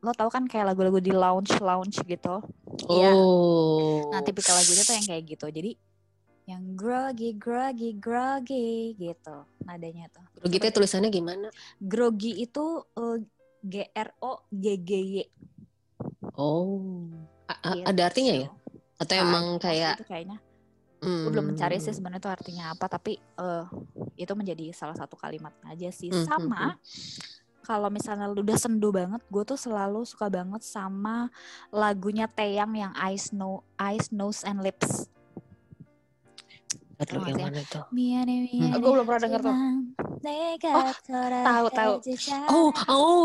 lo 0.05 0.13
tau 0.13 0.29
kan 0.29 0.45
kayak 0.45 0.69
lagu-lagu 0.69 1.01
di 1.01 1.09
lounge 1.09 1.57
lounge 1.57 1.97
gitu 2.05 2.45
Iya. 2.85 3.11
Oh. 3.17 4.05
nah 4.13 4.21
tipikal 4.21 4.53
lagunya 4.53 4.85
tuh 4.85 4.93
yang 4.93 5.07
kayak 5.09 5.23
gitu 5.25 5.45
jadi 5.49 5.71
yang 6.45 6.77
groggy 6.77 7.33
groggy 7.33 7.97
groggy 7.97 8.93
gitu 8.93 9.35
nadanya 9.65 10.05
tuh 10.13 10.21
Grogi 10.37 10.61
teh 10.61 10.69
tulisannya 10.69 11.09
gimana? 11.09 11.49
grogi 11.81 12.37
itu 12.37 12.85
eh, 12.93 13.17
G 13.65 13.75
R 13.89 14.09
O 14.21 14.45
G 14.53 14.65
G 14.77 14.91
Y 14.93 15.15
Oh. 16.37 17.09
A- 17.49 17.61
a- 17.65 17.73
gitu. 17.81 17.87
ada 17.89 18.01
artinya 18.05 18.33
ya? 18.35 18.49
Atau 19.01 19.15
Nah, 19.17 19.23
emang 19.25 19.45
kayak 19.57 19.97
itu 19.97 20.05
kayaknya 20.05 20.37
gue 21.05 21.29
belum 21.33 21.53
mencari 21.53 21.77
sih 21.77 21.89
Hmm. 21.89 21.97
sebenarnya 21.97 22.21
itu 22.21 22.29
artinya 22.29 22.63
apa 22.73 22.85
tapi 22.85 23.17
eh, 23.17 23.65
itu 24.17 24.33
menjadi 24.37 24.69
salah 24.73 24.93
satu 24.93 25.17
kalimat 25.17 25.53
aja 25.65 25.89
sih 25.89 26.09
Hmm, 26.13 26.21
hmm, 26.21 26.25
sama 26.29 26.77
kalau 27.65 27.89
misalnya 27.89 28.29
udah 28.29 28.57
sendu 28.57 28.93
banget 28.93 29.19
gue 29.27 29.43
tuh 29.43 29.57
selalu 29.57 30.05
suka 30.05 30.29
banget 30.29 30.61
sama 30.61 31.33
lagunya 31.73 32.29
Teyang 32.29 32.77
yang 32.77 32.93
Eyes, 32.95 33.33
no, 33.33 33.65
Eyes 33.81 34.13
Nose 34.13 34.45
and 34.45 34.61
Lips 34.61 35.09
Betul 36.95 37.27
yang 37.27 37.51
mana 37.51 37.59
tuh? 37.67 37.83
Miane, 37.91 38.47
miane, 38.47 38.71
hmm. 38.71 38.79
Gue 38.79 38.91
belum 38.95 39.05
pernah 39.05 39.21
denger 39.27 39.39
tuh. 39.43 39.55
Oh, 40.71 40.91
tahu 41.43 41.65
tahu. 41.75 41.93
Oh, 42.47 42.71
oh. 42.87 43.23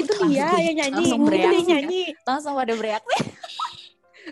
itu 0.00 0.12
kan. 0.16 0.28
dia 0.32 0.48
yang 0.56 0.76
nyanyi. 0.80 1.04
Langsung 1.04 1.20
bereak. 1.28 1.44
Langsung, 1.44 1.68
nyanyi. 1.68 2.02
Langsung 2.24 2.52
pada 2.56 2.72
bereak. 2.72 3.04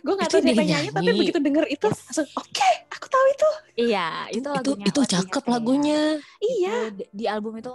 gue 0.01 0.15
gak 0.17 0.31
tahu 0.33 0.41
dia 0.41 0.55
nyanyi, 0.57 0.89
tapi 0.95 1.11
begitu 1.13 1.39
denger 1.43 1.67
itu 1.67 1.85
langsung 1.85 2.25
oke, 2.33 2.49
okay, 2.49 2.75
aku 2.89 3.07
tahu 3.11 3.25
itu. 3.29 3.49
Iya, 3.91 4.09
itu 4.33 4.49
lagunya. 4.49 4.87
itu, 4.89 5.01
itu 5.05 5.13
cakep 5.13 5.45
lagunya. 5.45 6.01
Iya. 6.41 6.77
Di, 6.97 7.05
di 7.13 7.25
album 7.29 7.61
itu 7.61 7.75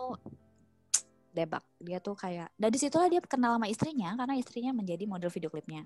debak 1.35 1.63
dia 1.83 1.99
tuh 1.99 2.15
kayak 2.15 2.47
dan 2.55 2.71
di 2.71 2.79
situlah 2.79 3.11
dia 3.11 3.19
kenal 3.19 3.59
sama 3.59 3.67
istrinya 3.67 4.15
karena 4.15 4.39
istrinya 4.39 4.71
menjadi 4.71 5.03
model 5.03 5.27
video 5.27 5.51
klipnya 5.51 5.83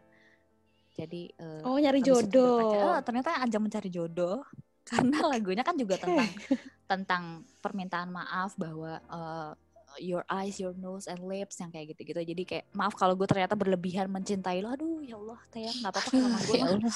jadi 0.99 1.31
eh, 1.31 1.61
Oh 1.63 1.79
nyari 1.79 2.03
jodoh. 2.03 2.59
berpacar. 2.59 2.83
Oh, 2.83 2.99
ternyata 2.99 3.29
ajang 3.39 3.63
mencari 3.63 3.89
jodoh 3.89 4.43
karena 4.89 5.23
lagunya 5.23 5.63
kan 5.63 5.79
juga 5.79 5.95
tentang 5.95 6.27
tentang 6.91 7.23
permintaan 7.63 8.09
maaf 8.11 8.57
bahwa 8.59 8.99
eh, 8.99 9.51
your 9.97 10.23
eyes, 10.29 10.59
your 10.61 10.75
nose 10.77 11.09
and 11.09 11.23
lips 11.23 11.57
yang 11.63 11.71
kayak 11.71 11.95
gitu-gitu. 11.95 12.19
Jadi 12.21 12.43
kayak 12.45 12.65
maaf 12.75 12.93
kalau 12.99 13.15
gue 13.15 13.25
ternyata 13.25 13.55
berlebihan 13.55 14.11
mencintai 14.11 14.59
lo. 14.59 14.75
Aduh 14.75 14.99
ya 15.01 15.15
Allah, 15.17 15.39
Tayang 15.49 15.75
nggak 15.81 15.91
apa-apa 15.95 16.09
sama 16.11 16.39
gue. 16.45 16.57
Ya. 16.57 16.65
Allah. 16.67 16.93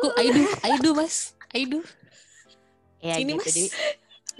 Aku 0.00 0.08
Aidu, 0.16 0.42
Aidu 0.64 0.90
Mas. 0.96 1.16
Aidu. 1.52 1.80
Ya 3.00 3.14
Sini, 3.20 3.36
gitu. 3.36 3.40
Mas. 3.40 3.46
Jadi 3.52 3.64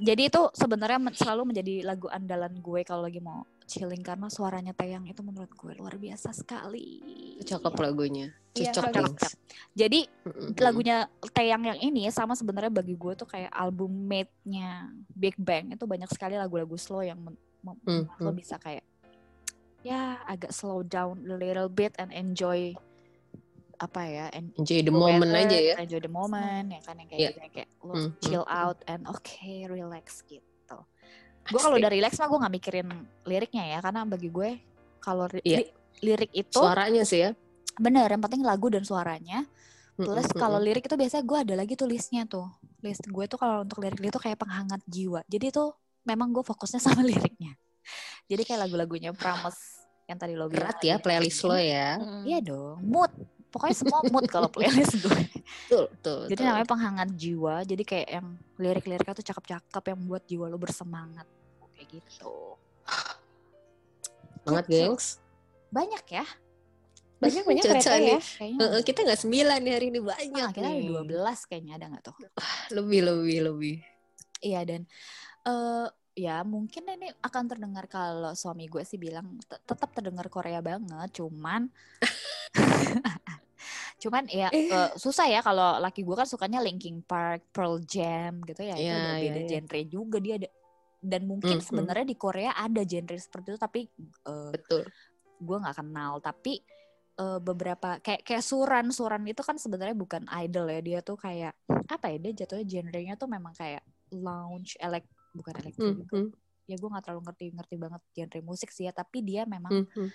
jadi 0.00 0.32
itu 0.32 0.42
sebenarnya 0.56 0.98
men- 0.98 1.16
selalu 1.16 1.52
menjadi 1.52 1.84
lagu 1.84 2.08
andalan 2.08 2.56
gue 2.58 2.80
kalau 2.88 3.04
lagi 3.04 3.20
mau 3.20 3.44
chilling 3.68 4.02
karena 4.02 4.26
suaranya 4.26 4.74
Tayang 4.74 5.06
itu 5.06 5.22
menurut 5.22 5.52
gue 5.54 5.72
luar 5.78 5.94
biasa 5.94 6.34
sekali. 6.34 6.98
Cakep 7.44 7.70
lagunya. 7.78 8.34
Iya, 8.50 8.74
Cocok, 8.74 8.84
bagus. 8.90 8.98
Gengs. 9.14 9.24
Jadi 9.78 10.00
Mm-mm. 10.26 10.58
lagunya 10.58 11.06
Taeyang 11.30 11.62
yang 11.70 11.78
ini 11.78 12.10
sama 12.10 12.34
sebenarnya 12.34 12.72
bagi 12.72 12.98
gue 12.98 13.12
tuh 13.14 13.28
kayak 13.30 13.54
album 13.54 13.94
mate-nya 14.10 14.90
Big 15.14 15.38
Bang 15.38 15.70
itu 15.70 15.86
banyak 15.86 16.10
sekali 16.10 16.34
lagu-lagu 16.34 16.74
slow 16.74 17.06
yang 17.06 17.20
Hmm, 17.20 18.08
membuat 18.08 18.18
lo 18.24 18.32
bisa 18.32 18.56
kayak 18.56 18.82
ya 19.84 20.16
agak 20.24 20.48
slow 20.52 20.80
down 20.80 21.20
a 21.28 21.36
little 21.36 21.68
bit 21.68 21.92
and 22.00 22.08
enjoy 22.12 22.72
apa 23.80 24.00
ya 24.04 24.26
en- 24.30 24.52
Enjoy 24.54 24.80
the 24.80 24.92
moment 24.92 25.24
weather, 25.26 25.48
aja 25.48 25.56
ya. 25.58 25.74
enjoy 25.80 25.98
the 25.98 26.12
moment 26.12 26.68
ya 26.68 26.80
kan 26.84 26.94
yang 26.94 27.08
kayak 27.08 27.16
Iya. 27.18 27.28
gitu 27.30 27.40
yang 27.40 27.52
kayak 27.56 27.68
lo 27.80 27.92
Hmm, 27.92 28.10
chill 28.20 28.42
hmm, 28.42 28.52
hmm. 28.52 28.60
out 28.62 28.78
and 28.84 29.02
okay 29.06 29.58
relax 29.64 30.20
gitu 30.22 30.76
gue 31.42 31.58
kalau 31.58 31.80
udah 31.80 31.90
relax 31.90 32.12
mah 32.14 32.28
gue 32.28 32.38
nggak 32.38 32.54
mikirin 32.54 32.88
liriknya 33.24 33.64
ya 33.66 33.78
karena 33.80 34.04
bagi 34.04 34.28
gue 34.28 34.50
kalau 34.98 35.24
Iya. 35.34 35.64
li- 35.64 35.72
lirik 36.02 36.30
itu 36.30 36.54
Suaranya 36.54 37.02
sih 37.02 37.24
ya. 37.24 37.30
bener 37.74 38.04
yang 38.06 38.20
penting 38.20 38.40
lagu 38.40 38.68
dan 38.68 38.84
suaranya 38.84 39.48
Plus 39.96 40.24
Mm-mm, 40.24 40.32
kalau 40.34 40.56
mm-mm. 40.56 40.64
lirik 40.64 40.84
itu 40.84 40.96
biasanya 40.96 41.20
gue 41.22 41.38
ada 41.38 41.54
lagi 41.54 41.76
tuh 41.76 41.84
listnya 41.84 42.24
tuh. 42.24 42.48
List 42.80 43.04
gue 43.04 43.24
tuh 43.28 43.36
kalau 43.36 43.68
untuk 43.68 43.84
lirik 43.84 44.00
itu 44.00 44.16
kayak 44.16 44.40
penghangat 44.40 44.80
jiwa. 44.88 45.20
Jadi 45.28 45.52
tuh 45.52 45.76
memang 46.02 46.32
gue 46.32 46.40
fokusnya 46.40 46.80
sama 46.88 47.04
liriknya. 47.04 47.52
Jadi 48.24 48.42
kayak 48.42 48.64
lagu-lagunya 48.64 49.12
Promise 49.12 49.84
yang 50.08 50.16
tadi 50.16 50.32
lo 50.32 50.48
bilang. 50.48 50.72
berat 50.72 50.80
ya 50.80 50.96
playlist 50.96 51.44
lo 51.44 51.52
ya. 51.52 52.00
Mm. 52.00 52.24
Iya 52.24 52.38
dong, 52.40 52.80
mood. 52.80 53.12
Pokoknya 53.50 53.76
semua 53.76 54.00
mood 54.06 54.30
kalau 54.30 54.46
playlist 54.46 55.02
gue. 55.02 55.10
Betul, 55.66 55.84
betul. 55.90 56.18
Jadi 56.30 56.40
betul. 56.40 56.46
namanya 56.46 56.68
penghangat 56.70 57.08
jiwa. 57.18 57.54
Jadi 57.66 57.82
kayak 57.82 58.08
yang 58.08 58.26
lirik-liriknya 58.62 59.14
tuh 59.18 59.26
cakep-cakep 59.26 59.82
yang 59.90 59.98
membuat 59.98 60.22
jiwa 60.30 60.46
lo 60.46 60.58
bersemangat. 60.58 61.26
Kayak 61.74 61.86
gitu. 61.98 62.30
Gitu. 64.46 64.62
gengs. 64.70 65.18
Banyak 65.74 66.04
ya. 66.10 66.26
Banyak 67.20 67.44
banyak 67.44 67.62
ternyata 67.66 67.98
nih. 68.00 68.16
ya. 68.16 68.20
Kayaknya. 68.22 68.80
Kita 68.86 68.98
nggak 69.04 69.20
sembilan 69.20 69.58
nih 69.60 69.72
hari 69.76 69.86
ini 69.92 70.00
banyak 70.00 70.46
Ah, 70.46 70.52
kita 70.54 70.68
ada 70.70 70.80
nih. 70.80 70.88
12 70.88 71.48
kayaknya 71.50 71.72
ada 71.76 71.86
nggak 71.92 72.04
tuh? 72.06 72.16
Lebih, 72.76 73.00
lebih, 73.04 73.38
lebih. 73.52 73.76
Iya 74.40 74.64
dan 74.64 74.88
eh 75.44 75.86
ya 76.20 76.44
mungkin 76.44 76.84
ini 76.84 77.08
akan 77.24 77.44
terdengar 77.48 77.88
kalau 77.88 78.36
suami 78.36 78.68
gue 78.68 78.84
sih 78.84 79.00
bilang 79.00 79.40
"Tet- 79.48 79.64
tetap 79.64 79.88
terdengar 79.96 80.28
Korea 80.28 80.60
banget, 80.60 81.08
cuman 81.16 81.72
cuman 84.00 84.24
ya 84.28 84.48
eh, 84.50 84.90
susah 84.96 85.28
ya 85.28 85.40
kalau 85.40 85.76
laki 85.76 86.00
gue 86.00 86.16
kan 86.16 86.24
sukanya 86.24 86.60
Linkin 86.60 87.00
Park, 87.00 87.52
Pearl 87.52 87.80
Jam 87.84 88.40
gitu 88.44 88.60
ya, 88.64 88.76
itu 88.76 88.88
Iya, 88.88 89.16
beda 89.20 89.40
iya. 89.40 89.48
genre 89.48 89.80
juga 89.84 90.16
dia 90.20 90.34
ada 90.40 90.48
dan 91.00 91.24
mungkin 91.24 91.60
Mhm. 91.60 91.64
sebenarnya 91.64 92.04
di 92.04 92.16
Korea 92.16 92.52
ada 92.52 92.84
genre 92.84 93.16
seperti 93.16 93.46
itu 93.52 93.58
tapi 93.58 93.80
eh, 94.28 94.50
Betul. 94.52 94.84
gue 95.40 95.56
nggak 95.56 95.76
kenal 95.80 96.20
tapi 96.20 96.60
eh, 97.16 97.40
beberapa 97.40 97.96
kayak 98.00 98.20
kayak 98.24 98.44
Suran 98.44 98.92
Suran 98.92 99.24
itu 99.24 99.40
kan 99.40 99.56
sebenarnya 99.56 99.96
bukan 99.96 100.24
idol 100.40 100.68
ya 100.68 100.80
dia 100.80 100.98
tuh 101.00 101.16
kayak 101.16 101.52
apa 101.88 102.06
ya 102.12 102.16
dia 102.20 102.32
jatuhnya 102.44 102.64
genrenya 102.64 103.14
tuh 103.16 103.28
memang 103.28 103.52
kayak 103.52 103.80
lounge 104.12 104.76
elek 104.80 105.04
bukan 105.30 105.54
elektro 105.62 105.86
Hmm, 105.86 105.98
juga 106.02 106.04
hmm, 106.16 106.28
ya 106.66 106.76
gue 106.78 106.88
nggak 106.90 107.04
terlalu 107.06 107.22
ngerti 107.26 107.44
ngerti 107.54 107.74
banget 107.78 108.02
genre 108.14 108.40
musik 108.42 108.70
sih 108.70 108.86
ya 108.86 108.92
tapi 108.94 109.22
dia 109.22 109.42
memang 109.46 109.72
hmm, 109.72 109.86
hmm. 109.94 110.08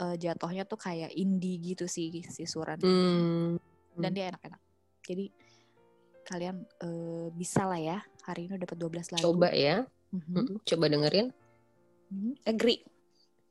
eh, 0.00 0.16
jatuhnya 0.20 0.64
tuh 0.68 0.80
kayak 0.80 1.12
indie 1.12 1.60
gitu 1.60 1.84
sih 1.88 2.10
si 2.28 2.44
Suran 2.44 2.80
Hmm. 2.80 3.56
dan 3.96 4.10
dia 4.12 4.32
enak-enak 4.32 4.60
jadi 5.04 5.28
kalian 6.24 6.56
eh, 6.80 7.26
bisa 7.36 7.68
lah 7.68 7.78
ya 7.78 7.98
hari 8.24 8.48
ini 8.48 8.56
dapat 8.56 8.76
12 8.80 9.12
lagu 9.12 9.22
Coba 9.28 9.52
ya. 9.52 9.84
Mhm. 10.14 10.32
Mm-mm, 10.34 10.56
Coba 10.64 10.84
dengerin. 10.88 11.28
Mhm. 12.08 12.32
Agree. 12.48 12.80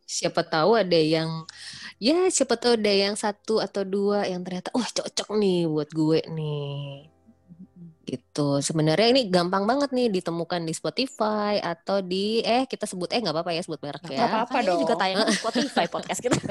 Siapa 0.04 0.42
tahu 0.44 0.76
ada 0.76 1.00
yang 1.00 1.46
ya 2.02 2.28
siapa 2.28 2.60
tahu 2.60 2.76
ada 2.76 2.92
yang 2.92 3.16
satu 3.16 3.62
atau 3.62 3.86
dua 3.88 4.26
yang 4.28 4.44
ternyata 4.44 4.74
wah 4.76 4.86
cocok 4.90 5.38
nih 5.40 5.70
buat 5.70 5.90
gue 5.94 6.20
nih. 6.28 7.08
Gitu. 8.04 8.60
Sebenarnya 8.60 9.16
ini 9.16 9.32
gampang 9.32 9.64
banget 9.64 9.96
nih 9.96 10.12
ditemukan 10.12 10.68
di 10.68 10.76
Spotify 10.76 11.56
atau 11.58 12.04
di 12.04 12.44
eh 12.44 12.68
kita 12.68 12.84
sebut 12.84 13.08
eh 13.16 13.24
nggak 13.24 13.32
apa-apa 13.32 13.56
ya 13.56 13.64
sebut 13.64 13.80
merek 13.80 14.04
Nggak 14.04 14.20
ya. 14.20 14.28
apa-apa 14.28 14.52
Makanya 14.60 14.76
juga 14.76 14.94
dong. 14.94 15.00
tayang 15.00 15.20
di 15.24 15.36
Spotify 15.40 15.86
podcast 15.88 16.20
kita. 16.20 16.36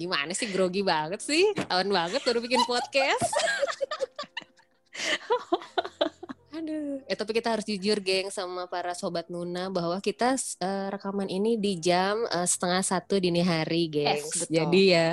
Gimana 0.00 0.34
sih 0.34 0.50
grogi 0.50 0.82
banget 0.82 1.22
sih? 1.22 1.54
Tahun 1.54 1.86
banget 1.86 2.20
baru 2.26 2.42
bikin 2.42 2.66
podcast. 2.66 3.30
Aduh. 6.60 7.00
Eh 7.08 7.16
tapi 7.16 7.32
kita 7.32 7.56
harus 7.56 7.64
jujur 7.64 7.96
geng 8.04 8.28
sama 8.28 8.68
para 8.68 8.92
sobat 8.92 9.32
Nuna 9.32 9.72
bahwa 9.72 9.96
kita 10.04 10.36
eh, 10.36 10.88
rekaman 10.92 11.26
ini 11.32 11.56
di 11.56 11.80
jam 11.80 12.20
eh, 12.28 12.44
setengah 12.44 12.84
satu 12.84 13.16
dini 13.16 13.40
hari, 13.40 13.88
gengs. 13.88 14.44
betul. 14.44 14.52
Jadi 14.60 14.82
ya, 14.92 15.08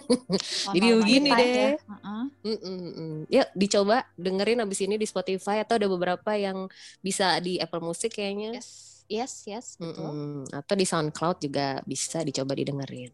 Jadi 0.74 0.86
begini 0.96 1.30
deh. 1.36 1.48
ya. 1.52 1.70
Heeh. 1.76 2.24
mm-mm-mm. 2.40 3.12
yuk 3.28 3.48
dicoba 3.52 4.08
dengerin 4.16 4.64
abis 4.64 4.80
ini 4.88 4.96
di 4.96 5.04
Spotify 5.04 5.60
atau 5.60 5.76
ada 5.76 5.86
beberapa 5.86 6.32
yang 6.32 6.64
bisa 7.04 7.36
di 7.44 7.60
Apple 7.60 7.84
Music 7.84 8.16
kayaknya. 8.16 8.56
Yes, 8.56 9.04
yes, 9.06 9.32
yes, 9.44 9.66
betul. 9.76 10.48
Atau 10.48 10.74
di 10.80 10.88
SoundCloud 10.88 11.44
juga 11.44 11.84
bisa 11.84 12.24
dicoba 12.24 12.56
didengerin. 12.56 13.12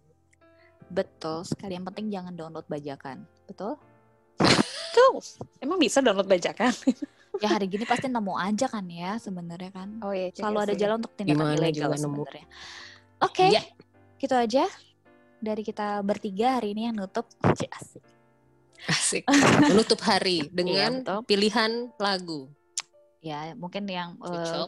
Betul 0.86 1.42
sekali. 1.42 1.74
Yang 1.74 1.86
penting 1.90 2.06
jangan 2.14 2.32
download 2.38 2.66
bajakan. 2.70 3.26
Betul? 3.50 3.74
Tuh, 4.96 5.18
emang 5.58 5.82
bisa 5.82 5.98
download 5.98 6.30
bajakan? 6.30 6.70
Ya 7.42 7.48
hari 7.52 7.66
gini 7.68 7.84
pasti 7.84 8.06
nemu 8.08 8.34
aja 8.34 8.66
kan 8.66 8.84
ya 8.88 9.16
sebenarnya 9.16 9.70
kan. 9.72 9.88
Oh 10.00 10.12
iya, 10.12 10.32
Selalu 10.32 10.58
ada 10.62 10.74
jalan 10.74 10.96
untuk 11.04 11.12
tindakan 11.14 11.36
Gimana 11.36 11.54
ilegal 11.58 11.90
sebenarnya. 11.94 12.46
Oke, 13.20 13.46
Iya. 13.48 13.62
gitu 14.16 14.34
aja 14.36 14.64
dari 15.38 15.62
kita 15.62 16.00
bertiga 16.00 16.60
hari 16.60 16.72
ini 16.72 16.88
yang 16.88 16.96
nutup. 16.96 17.28
Asik. 17.44 18.04
Asik. 18.86 19.24
Menutup 19.72 20.00
hari 20.04 20.48
dengan 20.52 21.00
betul. 21.04 21.20
pilihan 21.24 21.72
lagu. 21.96 22.48
Ya 23.24 23.52
mungkin 23.56 23.88
yang 23.88 24.16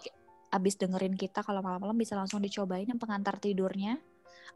ki- 0.02 0.14
abis 0.48 0.74
dengerin 0.80 1.12
kita 1.12 1.44
kalau 1.44 1.60
malam-malam 1.60 1.94
bisa 1.94 2.16
langsung 2.16 2.40
dicobain 2.40 2.88
yang 2.88 2.98
pengantar 2.98 3.36
tidurnya. 3.36 4.00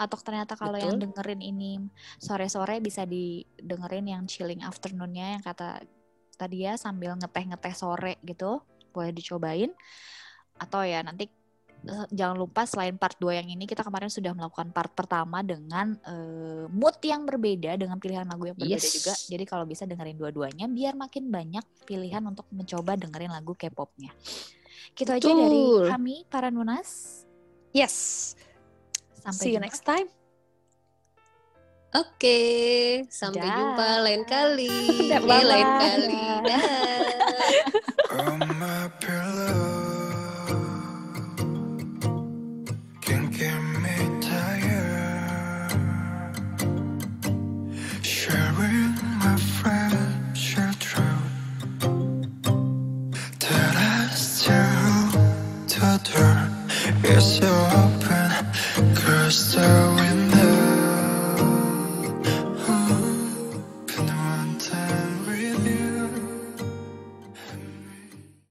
Atau 0.01 0.17
ternyata 0.25 0.57
kalau 0.57 0.81
yang 0.81 0.97
dengerin 0.97 1.45
ini 1.45 1.77
sore-sore 2.17 2.81
bisa 2.81 3.05
didengerin 3.05 4.09
yang 4.09 4.25
chilling 4.25 4.65
afternoonnya 4.65 5.37
yang 5.37 5.43
kata 5.45 5.85
tadi 6.43 6.67
ya 6.67 6.75
sambil 6.75 7.15
ngeteh-ngeteh 7.15 7.75
sore 7.79 8.19
gitu 8.27 8.59
boleh 8.91 9.15
dicobain 9.15 9.71
atau 10.59 10.83
ya 10.83 11.01
nanti 11.07 11.31
eh, 11.87 12.07
jangan 12.11 12.37
lupa 12.39 12.67
selain 12.67 12.95
part 12.99 13.15
2 13.19 13.39
yang 13.39 13.49
ini 13.51 13.65
kita 13.67 13.83
kemarin 13.83 14.11
sudah 14.11 14.35
melakukan 14.35 14.71
part 14.71 14.91
pertama 14.93 15.41
dengan 15.47 15.95
eh, 16.03 16.67
mood 16.69 16.99
yang 17.03 17.23
berbeda 17.23 17.79
dengan 17.79 17.99
pilihan 18.03 18.27
lagu 18.27 18.51
yang 18.51 18.59
berbeda 18.59 18.83
Yes. 18.83 18.95
juga 18.99 19.15
jadi 19.31 19.45
kalau 19.47 19.65
bisa 19.67 19.87
dengerin 19.87 20.19
dua-duanya 20.19 20.67
biar 20.67 20.95
makin 20.95 21.31
banyak 21.31 21.65
pilihan 21.87 22.23
untuk 22.27 22.47
mencoba 22.51 22.99
dengerin 22.99 23.31
lagu 23.31 23.55
K-popnya 23.55 24.11
gitu 24.99 25.11
aja 25.15 25.31
dari 25.31 25.61
kami 25.89 26.27
para 26.29 26.51
nunas 26.53 27.23
Yes. 27.73 28.37
sampai 29.25 29.41
See 29.41 29.51
you 29.55 29.57
jumpa. 29.57 29.67
next 29.71 29.83
time. 29.89 30.22
Oke, 31.93 32.41
sampai 33.13 33.53
Dah. 33.53 33.57
jumpa 33.57 34.01
lain 34.05 34.25
kali. 34.25 34.73
Dah, 35.11 35.21
Eh, 35.29 35.43
lain 35.45 35.71
bye-bye. 35.71 35.77
kali. 35.77 36.43
Dah. 36.45 36.65
pillow 39.01 39.99
can 43.01 43.31
get 43.31 43.73